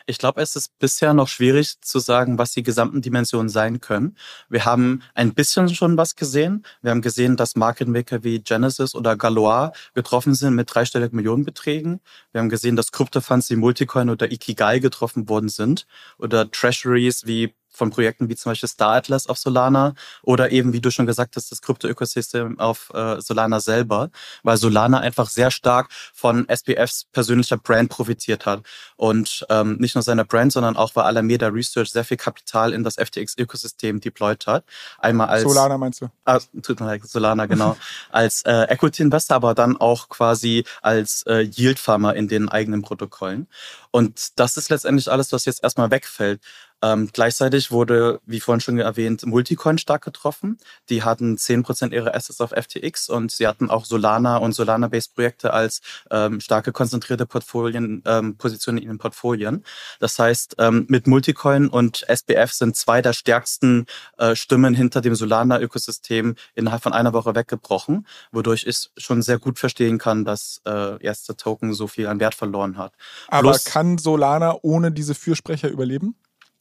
[0.05, 4.17] Ich glaube, es ist bisher noch schwierig zu sagen, was die gesamten Dimensionen sein können.
[4.49, 6.65] Wir haben ein bisschen schon was gesehen.
[6.81, 12.01] Wir haben gesehen, dass Market Maker wie Genesis oder Galois getroffen sind mit dreistelligen Millionenbeträgen.
[12.31, 17.53] Wir haben gesehen, dass Kryptofunds wie Multicoin oder Ikigai getroffen worden sind oder Treasuries wie
[17.75, 21.35] von Projekten wie zum Beispiel Star Atlas auf Solana oder eben, wie du schon gesagt
[21.35, 24.09] hast, das Krypto-Ökosystem auf äh, Solana selber,
[24.43, 28.61] weil Solana einfach sehr stark von SPFs persönlicher Brand profitiert hat.
[28.95, 32.83] Und ähm, nicht nur seiner Brand, sondern auch, weil Alameda Research sehr viel Kapital in
[32.83, 34.63] das FTX-Ökosystem deployed hat.
[34.99, 36.09] Einmal als Solana meinst du?
[36.23, 37.77] Ah, tut mir leid, Solana, genau.
[38.11, 43.47] als äh, Equity-Investor, aber dann auch quasi als äh, Yield-Farmer in den eigenen Protokollen.
[43.91, 46.41] Und das ist letztendlich alles, was jetzt erstmal wegfällt.
[46.86, 50.58] Ähm, gleichzeitig wurde, wie vorhin schon erwähnt, Multicoin stark getroffen.
[50.89, 55.54] Die hatten 10% ihrer Assets auf FTX und sie hatten auch Solana und Solana-based Projekte
[55.54, 59.63] als ähm, starke konzentrierte Portfolien, ähm, Positionen in den Portfolien.
[60.00, 65.15] Das heißt, ähm, mit Multicoin und SBF sind zwei der stärksten äh, Stimmen hinter dem
[65.15, 71.04] Solana-Ökosystem innerhalb von einer Woche weggebrochen, wodurch ich schon sehr gut verstehen kann, dass äh,
[71.04, 72.93] erste Token so viel an Wert verloren hat.
[73.28, 76.15] Aber Plus, kann Solana ohne diese Fürsprecher überleben?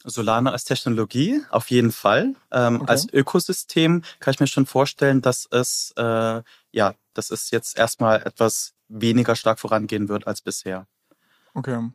[0.05, 2.35] Solana als Technologie auf jeden Fall.
[2.53, 2.91] Ähm, okay.
[2.91, 8.23] Als Ökosystem kann ich mir schon vorstellen, dass es äh, ja, dass es jetzt erstmal
[8.23, 10.87] etwas weniger stark vorangehen wird als bisher.
[11.55, 11.91] Okay.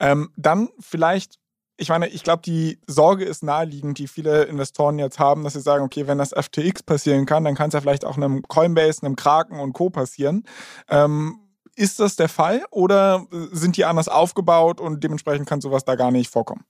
[0.00, 1.38] Ähm, dann vielleicht,
[1.76, 5.60] ich meine, ich glaube, die Sorge ist naheliegend, die viele Investoren jetzt haben, dass sie
[5.60, 9.06] sagen, okay, wenn das FTX passieren kann, dann kann es ja vielleicht auch einem Coinbase,
[9.06, 9.90] einem Kraken und Co.
[9.90, 10.44] passieren.
[10.88, 11.38] Ähm,
[11.76, 16.10] ist das der Fall oder sind die anders aufgebaut und dementsprechend kann sowas da gar
[16.10, 16.64] nicht vorkommen?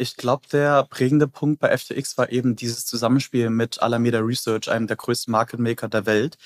[0.00, 4.86] Ich glaube, der prägende Punkt bei FTX war eben dieses Zusammenspiel mit Alameda Research, einem
[4.86, 6.38] der größten Market Maker der Welt.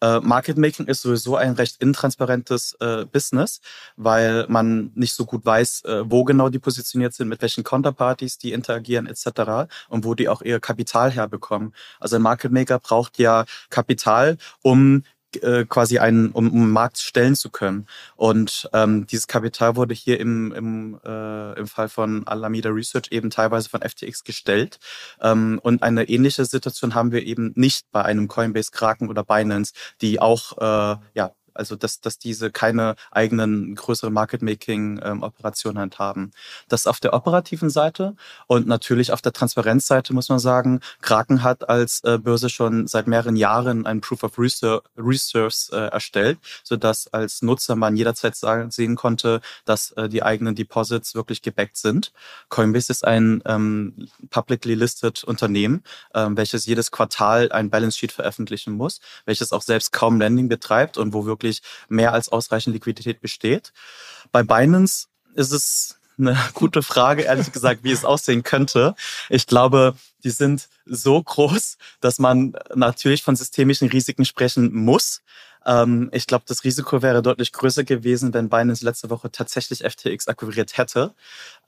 [0.00, 3.60] Äh, Market Making ist sowieso ein recht intransparentes äh, Business,
[3.96, 8.38] weil man nicht so gut weiß, äh, wo genau die positioniert sind, mit welchen Counterparties
[8.38, 9.68] die interagieren etc.
[9.88, 11.74] und wo die auch ihr Kapital herbekommen.
[11.98, 15.02] Also ein Market Maker braucht ja Kapital, um
[15.36, 17.86] äh, quasi einen, um, um Markt stellen zu können.
[18.16, 23.30] Und ähm, dieses Kapital wurde hier im, im, äh, im Fall von Alameda Research eben
[23.30, 24.78] teilweise von FTX gestellt.
[25.20, 29.72] Ähm, und eine ähnliche Situation haben wir eben nicht bei einem Coinbase, Kraken oder Binance,
[30.00, 36.32] die auch äh, ja, also dass, dass diese keine eigenen größeren Market-Making-Operationen ähm, handhaben.
[36.68, 41.68] Das auf der operativen Seite und natürlich auf der Transparenzseite muss man sagen, Kraken hat
[41.68, 47.42] als äh, Börse schon seit mehreren Jahren ein Proof of Reserves äh, erstellt, sodass als
[47.42, 48.34] Nutzer man jederzeit
[48.70, 52.12] sehen konnte, dass äh, die eigenen Deposits wirklich gebackt sind.
[52.48, 55.82] Coinbase ist ein ähm, publicly listed Unternehmen,
[56.14, 60.96] ähm, welches jedes Quartal ein Balance Sheet veröffentlichen muss, welches auch selbst kaum Lending betreibt
[60.96, 63.72] und wo wirklich wirklich mehr als ausreichend Liquidität besteht.
[64.32, 68.94] Bei Binance ist es eine gute Frage, ehrlich gesagt, wie es aussehen könnte.
[69.28, 75.22] Ich glaube, die sind so groß, dass man natürlich von systemischen Risiken sprechen muss.
[75.66, 80.28] Ähm, ich glaube, das Risiko wäre deutlich größer gewesen, wenn Binance letzte Woche tatsächlich FTX
[80.28, 81.14] akquiriert hätte.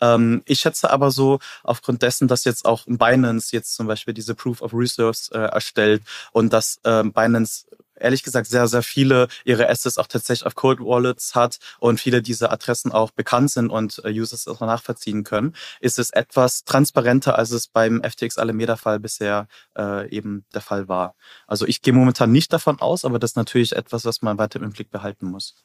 [0.00, 4.34] Ähm, ich schätze aber so, aufgrund dessen, dass jetzt auch Binance jetzt zum Beispiel diese
[4.34, 7.66] Proof of Reserves äh, erstellt und dass ähm, Binance
[8.02, 12.22] ehrlich gesagt sehr, sehr viele ihre Assets auch tatsächlich auf Cold Wallets hat und viele
[12.22, 17.38] dieser Adressen auch bekannt sind und äh, Users auch nachvollziehen können, ist es etwas transparenter,
[17.38, 21.14] als es beim FTX Alameda-Fall bisher äh, eben der Fall war.
[21.46, 24.60] Also ich gehe momentan nicht davon aus, aber das ist natürlich etwas, was man weiter
[24.60, 25.64] im Blick behalten muss.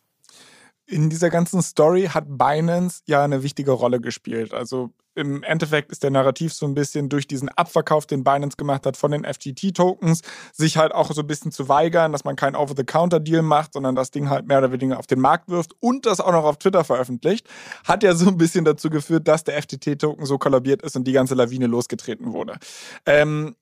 [0.90, 4.54] In dieser ganzen Story hat Binance ja eine wichtige Rolle gespielt.
[4.54, 8.86] Also im Endeffekt ist der Narrativ so ein bisschen durch diesen Abverkauf, den Binance gemacht
[8.86, 10.22] hat von den FTT-Tokens,
[10.54, 14.12] sich halt auch so ein bisschen zu weigern, dass man keinen Over-the-Counter-Deal macht, sondern das
[14.12, 16.84] Ding halt mehr oder weniger auf den Markt wirft und das auch noch auf Twitter
[16.84, 17.50] veröffentlicht,
[17.84, 21.14] hat ja so ein bisschen dazu geführt, dass der FTT-Token so kollabiert ist und die
[21.14, 22.58] ganze Lawine losgetreten wurde.
[23.06, 23.56] Ähm,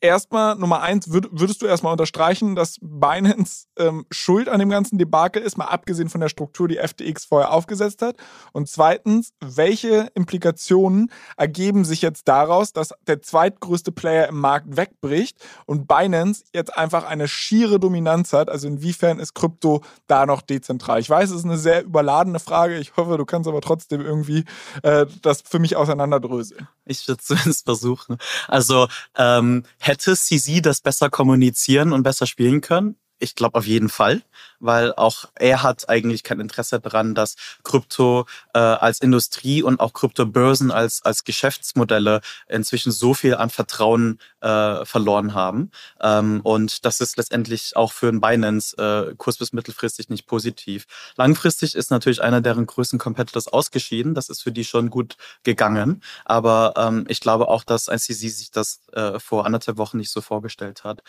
[0.00, 4.98] erstmal, Nummer eins, würd, würdest du erstmal unterstreichen, dass Binance ähm, schuld an dem ganzen
[4.98, 8.16] Debakel ist, mal abgesehen von der Struktur, die FTX vorher aufgesetzt hat?
[8.52, 15.36] Und zweitens, welche Implikationen ergeben sich jetzt daraus, dass der zweitgrößte Player im Markt wegbricht
[15.66, 18.48] und Binance jetzt einfach eine schiere Dominanz hat?
[18.48, 21.00] Also inwiefern ist Krypto da noch dezentral?
[21.00, 22.78] Ich weiß, es ist eine sehr überladene Frage.
[22.78, 24.44] Ich hoffe, du kannst aber trotzdem irgendwie
[24.82, 26.68] äh, das für mich auseinanderdröseln.
[26.90, 28.18] Ich würde zumindest versuchen.
[28.48, 32.96] Also ähm, hätte CZ das besser kommunizieren und besser spielen können?
[33.20, 34.22] Ich glaube auf jeden Fall
[34.60, 39.94] weil auch er hat eigentlich kein Interesse daran, dass Krypto äh, als Industrie und auch
[39.94, 45.70] Kryptobörsen als, als Geschäftsmodelle inzwischen so viel an Vertrauen äh, verloren haben.
[46.00, 50.86] Ähm, und das ist letztendlich auch für ein Binance äh, kurz- bis mittelfristig nicht positiv.
[51.16, 54.14] Langfristig ist natürlich einer deren größten Competitors ausgeschieden.
[54.14, 56.02] Das ist für die schon gut gegangen.
[56.26, 60.20] Aber ähm, ich glaube auch, dass ICC sich das äh, vor anderthalb Wochen nicht so
[60.20, 61.02] vorgestellt hat.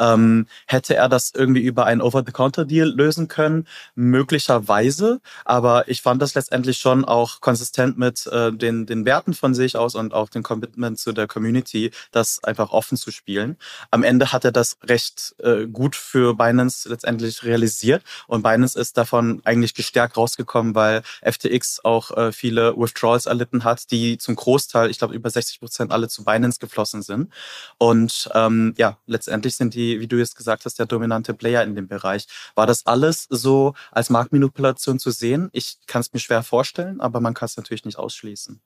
[0.00, 5.20] Ähm, hätte er das irgendwie über einen Over-the-Counter-Deal lösen können, möglicherweise.
[5.44, 9.76] Aber ich fand das letztendlich schon auch konsistent mit äh, den, den Werten von sich
[9.76, 13.56] aus und auch dem Commitment zu der Community, das einfach offen zu spielen.
[13.90, 18.96] Am Ende hat er das recht äh, gut für Binance letztendlich realisiert und Binance ist
[18.96, 24.90] davon eigentlich gestärkt rausgekommen, weil FTX auch äh, viele Withdrawals erlitten hat, die zum Großteil,
[24.90, 27.32] ich glaube über 60 Prozent alle zu Binance geflossen sind.
[27.78, 31.74] Und ähm, ja, letztendlich sind die, wie du jetzt gesagt hast, der dominante Player in
[31.74, 32.26] dem Bereich.
[32.54, 35.50] War das das alles so als Marktmanipulation zu sehen?
[35.52, 38.60] Ich kann es mir schwer vorstellen, aber man kann es natürlich nicht ausschließen.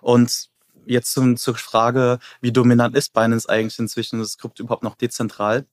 [0.00, 0.48] Und
[0.86, 4.20] jetzt zum, zur Frage, wie dominant ist Binance eigentlich inzwischen?
[4.20, 5.66] Ist Krypto überhaupt noch dezentral?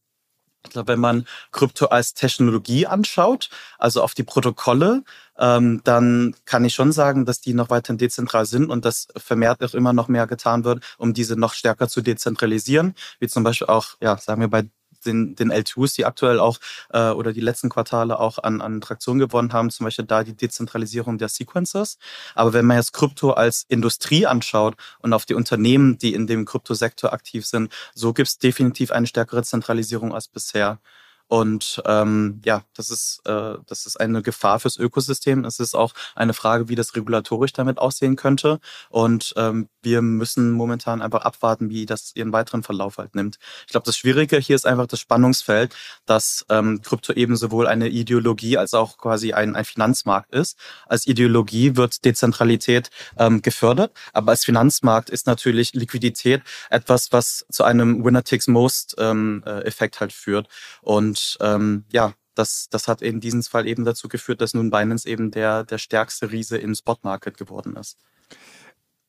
[0.66, 5.04] Ich glaube, wenn man Krypto als Technologie anschaut, also auf die Protokolle,
[5.38, 9.62] ähm, dann kann ich schon sagen, dass die noch weiterhin dezentral sind und dass vermehrt
[9.62, 13.68] auch immer noch mehr getan wird, um diese noch stärker zu dezentralisieren, wie zum Beispiel
[13.68, 14.64] auch, ja, sagen wir bei
[15.06, 16.60] den, den L2s, die aktuell auch
[16.92, 20.36] äh, oder die letzten Quartale auch an, an Traktion gewonnen haben, zum Beispiel da die
[20.36, 21.98] Dezentralisierung der Sequencers.
[22.36, 26.46] Aber wenn man jetzt Krypto als Industrie anschaut und auf die Unternehmen, die in dem
[26.46, 30.80] Kryptosektor aktiv sind, so gibt es definitiv eine stärkere Zentralisierung als bisher.
[31.28, 35.46] Und ähm, ja, das ist, äh, das ist eine Gefahr fürs Ökosystem.
[35.46, 38.60] Es ist auch eine Frage, wie das regulatorisch damit aussehen könnte.
[38.90, 43.38] Und ähm, wir müssen momentan einfach abwarten, wie das ihren weiteren Verlauf halt nimmt.
[43.66, 47.90] Ich glaube, das Schwierige hier ist einfach das Spannungsfeld, dass ähm, Krypto eben sowohl eine
[47.90, 50.58] Ideologie als auch quasi ein, ein Finanzmarkt ist.
[50.86, 57.64] Als Ideologie wird Dezentralität ähm, gefördert, aber als Finanzmarkt ist natürlich Liquidität etwas, was zu
[57.64, 60.48] einem Winner-Takes-Most-Effekt ähm, äh, halt führt.
[60.82, 65.08] Und ähm, ja, das, das hat in diesem Fall eben dazu geführt, dass nun Binance
[65.08, 67.98] eben der, der stärkste Riese im Spot-Market geworden ist.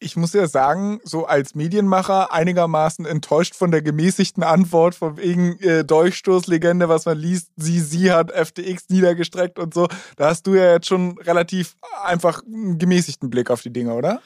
[0.01, 5.59] Ich muss ja sagen, so als Medienmacher einigermaßen enttäuscht von der gemäßigten Antwort von wegen
[5.61, 9.89] äh, Durchstoßlegende, was man liest, sie, sie hat FTX niedergestreckt und so.
[10.17, 14.21] Da hast du ja jetzt schon relativ einfach einen gemäßigten Blick auf die Dinge, oder?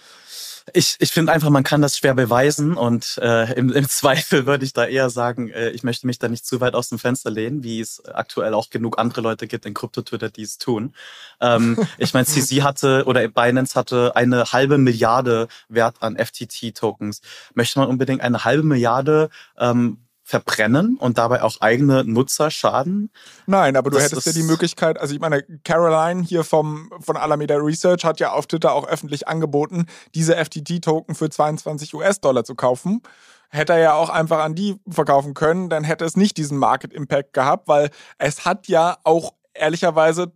[0.72, 4.64] Ich, ich finde einfach, man kann das schwer beweisen und äh, im, im Zweifel würde
[4.64, 7.30] ich da eher sagen, äh, ich möchte mich da nicht zu weit aus dem Fenster
[7.30, 10.94] lehnen, wie es aktuell auch genug andere Leute gibt in Krypto-Twitter, die es tun.
[11.40, 17.20] Ähm, ich meine, CZ hatte oder Binance hatte eine halbe Milliarde Wert an FTT-Tokens.
[17.54, 23.10] Möchte man unbedingt eine halbe Milliarde ähm, verbrennen und dabei auch eigene Nutzer schaden?
[23.46, 27.16] Nein, aber du das, hättest ja die Möglichkeit, also ich meine, Caroline hier vom, von
[27.16, 32.54] Alameda Research hat ja auf Twitter auch öffentlich angeboten, diese FTT-Token für 22 US-Dollar zu
[32.54, 33.00] kaufen.
[33.48, 36.92] Hätte er ja auch einfach an die verkaufen können, dann hätte es nicht diesen Market
[36.92, 37.88] Impact gehabt, weil
[38.18, 40.30] es hat ja auch ehrlicherweise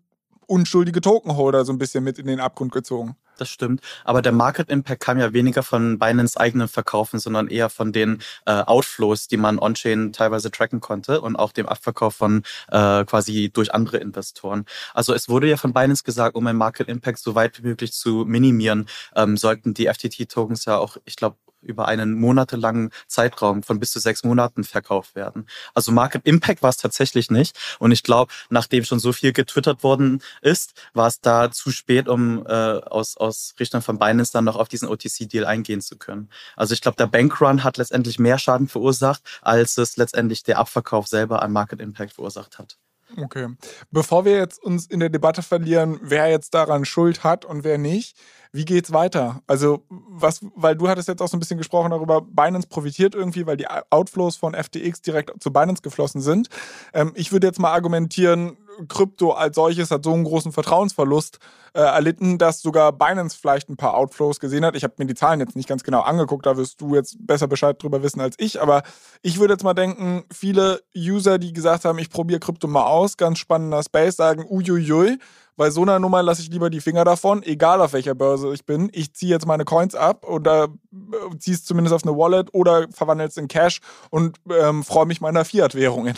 [0.47, 3.81] unschuldige Tokenholder so ein bisschen mit in den Abgrund gezogen das stimmt.
[4.05, 8.23] Aber der Market Impact kam ja weniger von Binance eigenen Verkaufen, sondern eher von den
[8.47, 13.51] äh, Outflows, die man on-chain teilweise tracken konnte und auch dem Abverkauf von äh, quasi
[13.53, 14.65] durch andere Investoren.
[14.95, 17.93] Also es wurde ja von Binance gesagt, um ein Market Impact so weit wie möglich
[17.93, 23.81] zu minimieren, ähm, sollten die FTT-Tokens ja auch, ich glaube, über einen monatelangen Zeitraum von
[23.81, 25.47] bis zu sechs Monaten verkauft werden.
[25.75, 27.59] Also Market Impact war es tatsächlich nicht.
[27.79, 32.09] Und ich glaube, nachdem schon so viel getwittert worden ist, war es da zu spät,
[32.09, 36.29] um äh, aus, aus Richtung von Binance dann noch auf diesen OTC-Deal eingehen zu können.
[36.57, 41.07] Also ich glaube, der Bankrun hat letztendlich mehr Schaden verursacht, als es letztendlich der Abverkauf
[41.07, 42.79] selber an Market Impact verursacht hat.
[43.17, 43.49] Okay.
[43.91, 47.79] Bevor wir jetzt uns in der Debatte verlieren, wer jetzt daran Schuld hat und wer
[47.79, 48.17] nicht,
[48.53, 49.41] wie geht's weiter?
[49.47, 53.47] Also, was, weil du hattest jetzt auch so ein bisschen gesprochen darüber, Binance profitiert irgendwie,
[53.47, 56.49] weil die Outflows von FTX direkt zu Binance geflossen sind.
[56.93, 61.39] Ähm, ich würde jetzt mal argumentieren, Krypto als solches hat so einen großen Vertrauensverlust
[61.75, 64.77] äh, erlitten, dass sogar Binance vielleicht ein paar Outflows gesehen hat.
[64.77, 67.47] Ich habe mir die Zahlen jetzt nicht ganz genau angeguckt, da wirst du jetzt besser
[67.47, 68.61] Bescheid drüber wissen als ich.
[68.61, 68.83] Aber
[69.23, 73.17] ich würde jetzt mal denken, viele User, die gesagt haben, ich probiere Krypto mal aus,
[73.17, 75.19] ganz spannender Space, sagen, uiuiui,
[75.57, 78.65] bei so einer Nummer lasse ich lieber die Finger davon, egal auf welcher Börse ich
[78.65, 78.89] bin.
[78.93, 82.89] Ich ziehe jetzt meine Coins ab oder äh, ziehe es zumindest auf eine Wallet oder
[82.91, 86.17] verwandle es in Cash und ähm, freue mich meiner Fiat-Währungen.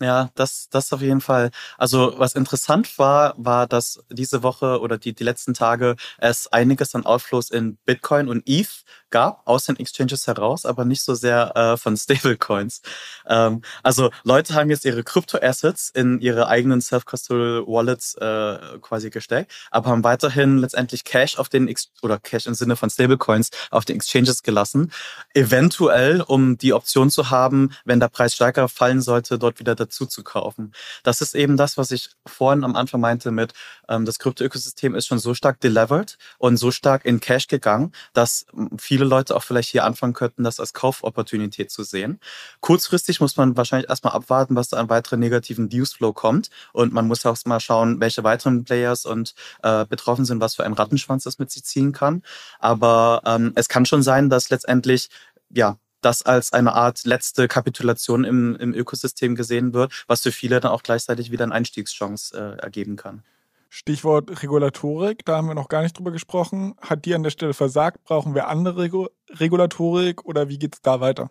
[0.00, 1.50] Ja, das, das auf jeden Fall.
[1.76, 6.94] Also was interessant war, war, dass diese Woche oder die, die letzten Tage es einiges
[6.94, 11.54] an Outflows in Bitcoin und ETH gab, aus den Exchanges heraus, aber nicht so sehr
[11.56, 12.80] äh, von Stablecoins.
[13.26, 19.52] Ähm, also Leute haben jetzt ihre Krypto-Assets in ihre eigenen Self-Custodial Wallets äh, quasi gesteckt,
[19.70, 23.84] aber haben weiterhin letztendlich Cash auf den, Ex oder Cash im Sinne von Stablecoins auf
[23.84, 24.92] den Exchanges gelassen.
[25.34, 30.06] Eventuell, um die Option zu haben, wenn der Preis stärker fallen sollte, dort wieder dazu
[30.06, 30.72] zu kaufen.
[31.02, 33.52] Das ist eben das, was ich vorhin am Anfang meinte mit,
[33.88, 38.46] ähm, das Krypto-Ökosystem ist schon so stark delevered und so stark in Cash gegangen, dass
[38.78, 42.20] viele Leute auch vielleicht hier anfangen könnten, das als Kaufopportunität zu sehen.
[42.60, 47.06] Kurzfristig muss man wahrscheinlich erstmal abwarten, was da an weiteren negativen Newsflow kommt und man
[47.06, 51.24] muss auch mal schauen, welche weiteren Players und äh, betroffen sind, was für ein Rattenschwanz
[51.24, 52.22] das mit sich ziehen kann.
[52.58, 55.08] Aber ähm, es kann schon sein, dass letztendlich
[55.52, 60.60] ja, das als eine Art letzte Kapitulation im, im Ökosystem gesehen wird, was für viele
[60.60, 63.22] dann auch gleichzeitig wieder eine Einstiegschance äh, ergeben kann.
[63.68, 66.74] Stichwort Regulatorik, da haben wir noch gar nicht drüber gesprochen.
[66.80, 68.02] Hat die an der Stelle versagt?
[68.02, 71.30] Brauchen wir andere Regulatorik oder wie geht es da weiter?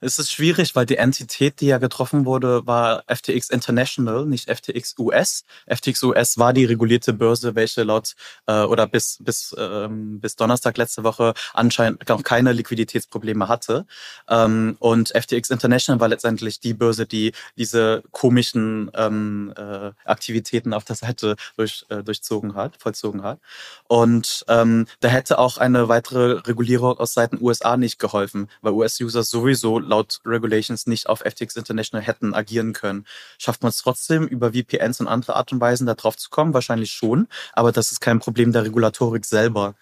[0.00, 4.98] Es ist schwierig, weil die Entität, die ja getroffen wurde, war FTX International, nicht FTX
[4.98, 5.44] US.
[5.66, 8.14] FTX US war die regulierte Börse, welche laut
[8.46, 13.86] äh, oder bis bis ähm, bis Donnerstag letzte Woche anscheinend noch keine Liquiditätsprobleme hatte.
[14.28, 20.84] Ähm, und FTX International war letztendlich die Börse, die diese komischen ähm, äh, Aktivitäten auf
[20.84, 23.40] der Seite durch, äh, durchzogen hat, vollzogen hat.
[23.88, 29.22] Und ähm, da hätte auch eine weitere Regulierung aus Seiten USA nicht geholfen, weil US-User
[29.22, 33.06] sowieso laut Regulations nicht auf FTX International hätten agieren können.
[33.38, 36.54] Schafft man es trotzdem, über VPNs und andere Art und Weisen da drauf zu kommen?
[36.54, 39.74] Wahrscheinlich schon, aber das ist kein Problem der Regulatorik selber.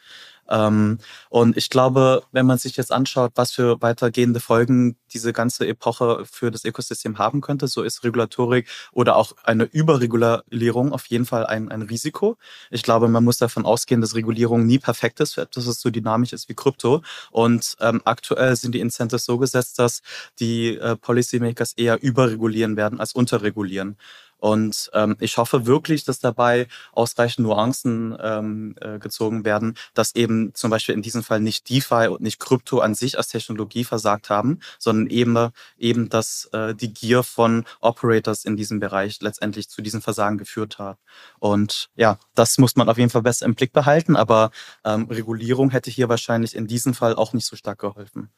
[0.49, 5.67] Ähm, und ich glaube, wenn man sich jetzt anschaut, was für weitergehende Folgen diese ganze
[5.67, 11.25] Epoche für das Ökosystem haben könnte, so ist Regulatorik oder auch eine Überregulierung auf jeden
[11.25, 12.37] Fall ein, ein Risiko.
[12.71, 15.91] Ich glaube, man muss davon ausgehen, dass Regulierung nie perfekt ist für etwas, was so
[15.91, 17.03] dynamisch ist wie Krypto.
[17.31, 20.03] Und ähm, aktuell sind die Incentives so gesetzt, dass
[20.41, 23.97] die äh, Policymakers eher überregulieren werden als unterregulieren.
[24.45, 30.53] Und ähm, ich hoffe wirklich, dass dabei ausreichend Nuancen ähm, äh, gezogen werden, dass eben
[30.55, 34.29] zum Beispiel in diesem Fall nicht DeFi und nicht Krypto an sich als Technologie versagt
[34.29, 39.81] haben, sondern eben, eben dass äh, die Gier von Operators in diesem Bereich letztendlich zu
[39.81, 40.99] diesem Versagen geführt hat.
[41.39, 44.51] Und ja, das muss man auf jeden Fall besser im Blick behalten, aber
[44.85, 48.29] ähm, Regulierung hätte hier wahrscheinlich in diesem Fall auch nicht so stark geholfen.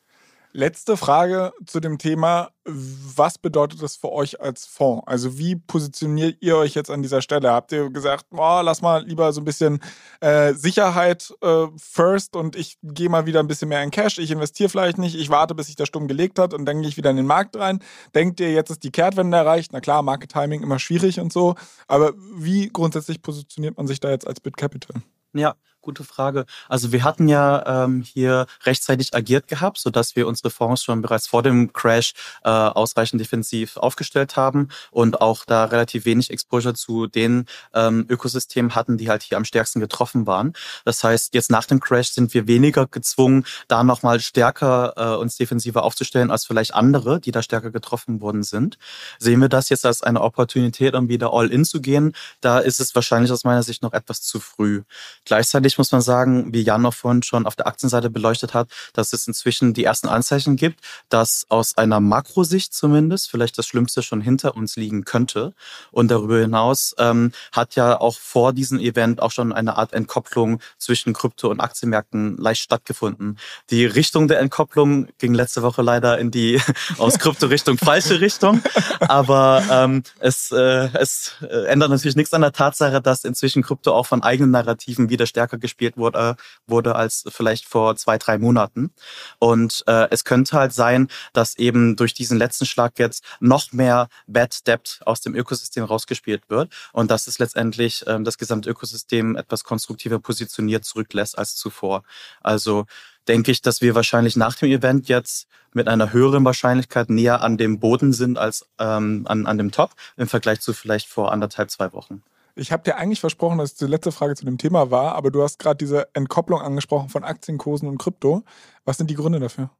[0.56, 2.48] Letzte Frage zu dem Thema.
[2.64, 5.06] Was bedeutet das für euch als Fonds?
[5.06, 7.50] Also wie positioniert ihr euch jetzt an dieser Stelle?
[7.50, 9.80] Habt ihr gesagt, oh, lass mal lieber so ein bisschen
[10.20, 14.30] äh, Sicherheit äh, first und ich gehe mal wieder ein bisschen mehr in Cash, ich
[14.30, 16.96] investiere vielleicht nicht, ich warte, bis sich der Stumm gelegt hat und dann gehe ich
[16.96, 17.80] wieder in den Markt rein.
[18.14, 19.74] Denkt ihr, jetzt ist die Kehrtwende erreicht?
[19.74, 21.54] Na klar, Market Timing immer schwierig und so.
[21.86, 25.02] Aber wie grundsätzlich positioniert man sich da jetzt als BitCapital?
[25.34, 25.54] Ja,
[25.86, 26.46] gute Frage.
[26.68, 31.28] Also wir hatten ja ähm, hier rechtzeitig agiert gehabt, sodass wir unsere Fonds schon bereits
[31.28, 32.12] vor dem Crash
[32.42, 38.74] äh, ausreichend defensiv aufgestellt haben und auch da relativ wenig Exposure zu den ähm, Ökosystemen
[38.74, 40.54] hatten, die halt hier am stärksten getroffen waren.
[40.84, 45.36] Das heißt, jetzt nach dem Crash sind wir weniger gezwungen, da nochmal stärker äh, uns
[45.36, 48.76] defensiver aufzustellen als vielleicht andere, die da stärker getroffen worden sind.
[49.20, 52.12] Sehen wir das jetzt als eine Opportunität, um wieder all in zu gehen?
[52.40, 54.82] Da ist es wahrscheinlich aus meiner Sicht noch etwas zu früh.
[55.24, 59.12] Gleichzeitig muss man sagen, wie Jan noch vorhin schon auf der Aktienseite beleuchtet hat, dass
[59.12, 64.20] es inzwischen die ersten Anzeichen gibt, dass aus einer Makrosicht zumindest vielleicht das Schlimmste schon
[64.20, 65.54] hinter uns liegen könnte.
[65.90, 70.60] Und darüber hinaus ähm, hat ja auch vor diesem Event auch schon eine Art Entkopplung
[70.78, 73.38] zwischen Krypto- und Aktienmärkten leicht stattgefunden.
[73.70, 76.60] Die Richtung der Entkopplung ging letzte Woche leider in die
[76.98, 78.62] aus Krypto-Richtung falsche Richtung.
[79.00, 83.92] Aber ähm, es, äh, es äh, ändert natürlich nichts an der Tatsache, dass inzwischen Krypto
[83.92, 86.36] auch von eigenen Narrativen wieder stärker gespielt wurde,
[86.66, 88.92] wurde als vielleicht vor zwei, drei Monaten.
[89.38, 94.08] Und äh, es könnte halt sein, dass eben durch diesen letzten Schlag jetzt noch mehr
[94.26, 99.36] Bad Debt aus dem Ökosystem rausgespielt wird und dass es letztendlich ähm, das gesamte Ökosystem
[99.36, 102.02] etwas konstruktiver positioniert zurücklässt als zuvor.
[102.40, 102.86] Also
[103.28, 107.58] denke ich, dass wir wahrscheinlich nach dem Event jetzt mit einer höheren Wahrscheinlichkeit näher an
[107.58, 111.70] dem Boden sind als ähm, an, an dem Top im Vergleich zu vielleicht vor anderthalb,
[111.70, 112.22] zwei Wochen.
[112.58, 115.30] Ich habe dir eigentlich versprochen, dass es die letzte Frage zu dem Thema war, aber
[115.30, 118.44] du hast gerade diese Entkopplung angesprochen von Aktienkursen und Krypto.
[118.86, 119.70] Was sind die Gründe dafür?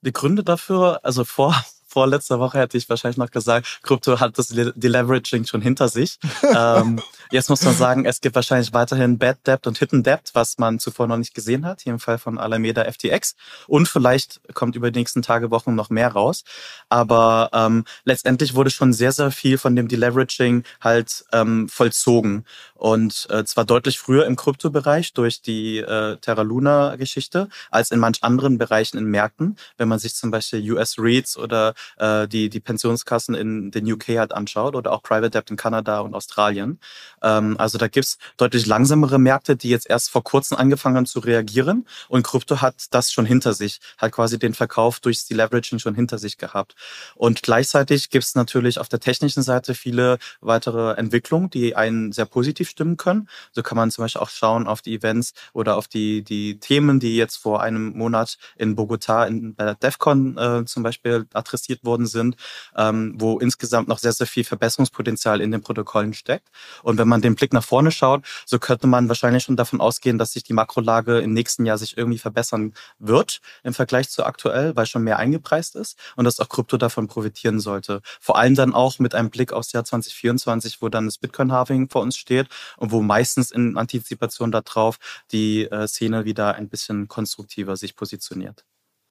[0.00, 1.54] Die Gründe dafür, also vor,
[1.94, 6.18] vor letzter Woche hätte ich wahrscheinlich noch gesagt, Krypto hat das Deleveraging schon hinter sich.
[6.56, 10.58] ähm, jetzt muss man sagen, es gibt wahrscheinlich weiterhin Bad Debt und Hidden Debt, was
[10.58, 13.36] man zuvor noch nicht gesehen hat, hier im Fall von Alameda FTX.
[13.68, 16.42] Und vielleicht kommt über die nächsten Tage, Wochen noch mehr raus.
[16.88, 22.44] Aber ähm, letztendlich wurde schon sehr, sehr viel von dem Deleveraging halt ähm, vollzogen.
[22.74, 28.24] Und äh, zwar deutlich früher im Kryptobereich durch die äh, Terra Luna-Geschichte als in manch
[28.24, 29.56] anderen Bereichen in Märkten.
[29.76, 34.08] Wenn man sich zum Beispiel US REITs oder äh, die, die Pensionskassen in den UK
[34.18, 36.80] halt anschaut oder auch Private Debt in Kanada und Australien.
[37.22, 41.20] Ähm, also da gibt's deutlich langsamere Märkte, die jetzt erst vor kurzem angefangen haben zu
[41.20, 45.94] reagieren und Krypto hat das schon hinter sich, hat quasi den Verkauf durchs Deleveraging schon
[45.94, 46.74] hinter sich gehabt.
[47.14, 52.68] Und gleichzeitig gibt's natürlich auf der technischen Seite viele weitere Entwicklungen, die einen sehr positiv
[52.68, 53.28] stimmen können.
[53.52, 57.00] So kann man zum Beispiel auch schauen auf die Events oder auf die, die Themen,
[57.00, 61.73] die jetzt vor einem Monat in Bogota in, bei der DEFCON äh, zum Beispiel adressiert
[61.74, 62.36] investiert worden sind,
[62.76, 66.48] ähm, wo insgesamt noch sehr, sehr viel Verbesserungspotenzial in den Protokollen steckt.
[66.82, 70.18] Und wenn man den Blick nach vorne schaut, so könnte man wahrscheinlich schon davon ausgehen,
[70.18, 74.76] dass sich die Makrolage im nächsten Jahr sich irgendwie verbessern wird im Vergleich zu aktuell,
[74.76, 78.00] weil schon mehr eingepreist ist und dass auch Krypto davon profitieren sollte.
[78.20, 82.02] Vor allem dann auch mit einem Blick aufs Jahr 2024, wo dann das Bitcoin-Halving vor
[82.02, 84.98] uns steht und wo meistens in Antizipation darauf
[85.32, 88.64] die äh, Szene wieder ein bisschen konstruktiver sich positioniert.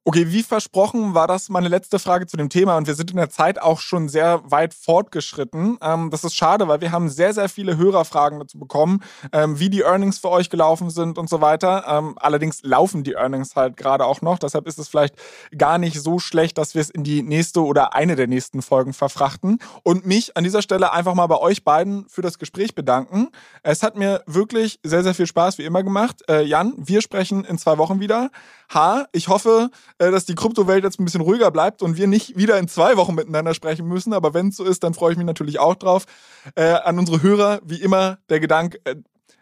[0.05, 3.15] Okay, wie versprochen war das meine letzte Frage zu dem Thema und wir sind in
[3.15, 5.77] der Zeit auch schon sehr weit fortgeschritten.
[5.81, 8.99] Ähm, das ist schade, weil wir haben sehr, sehr viele Hörerfragen dazu bekommen,
[9.31, 11.85] ähm, wie die Earnings für euch gelaufen sind und so weiter.
[11.87, 14.39] Ähm, allerdings laufen die Earnings halt gerade auch noch.
[14.39, 15.15] Deshalb ist es vielleicht
[15.57, 18.91] gar nicht so schlecht, dass wir es in die nächste oder eine der nächsten Folgen
[18.91, 19.59] verfrachten.
[19.83, 23.29] Und mich an dieser Stelle einfach mal bei euch beiden für das Gespräch bedanken.
[23.61, 26.23] Es hat mir wirklich sehr, sehr viel Spaß wie immer gemacht.
[26.27, 28.31] Äh, Jan, wir sprechen in zwei Wochen wieder.
[28.73, 32.37] H, ich hoffe, äh, dass die Kryptowelt jetzt ein bisschen ruhiger bleibt und wir nicht
[32.37, 34.13] wieder in zwei Wochen miteinander sprechen müssen.
[34.13, 36.05] Aber wenn es so ist, dann freue ich mich natürlich auch drauf.
[36.55, 38.95] Äh, an unsere Hörer, wie immer, der Gedanke, äh,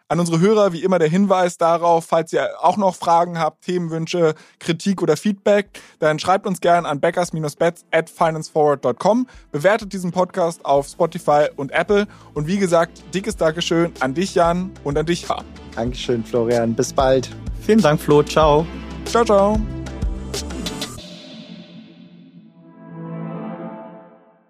[0.09, 4.35] An unsere Hörer wie immer der Hinweis darauf, falls ihr auch noch Fragen habt, Themenwünsche,
[4.59, 10.87] Kritik oder Feedback, dann schreibt uns gern an backers-bets at financeforward.com, bewertet diesen Podcast auf
[10.89, 15.45] Spotify und Apple und wie gesagt, dickes Dankeschön an dich, Jan, und an dich, Ha.
[15.75, 16.75] Dankeschön, Florian.
[16.75, 17.29] Bis bald.
[17.61, 18.21] Vielen Dank, Flo.
[18.21, 18.65] Ciao.
[19.05, 19.59] Ciao, ciao.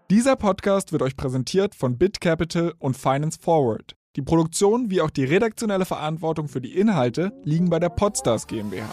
[0.09, 3.95] Dieser Podcast wird euch präsentiert von BitCapital und Finance Forward.
[4.17, 8.89] Die Produktion wie auch die redaktionelle Verantwortung für die Inhalte liegen bei der Podstars GmbH.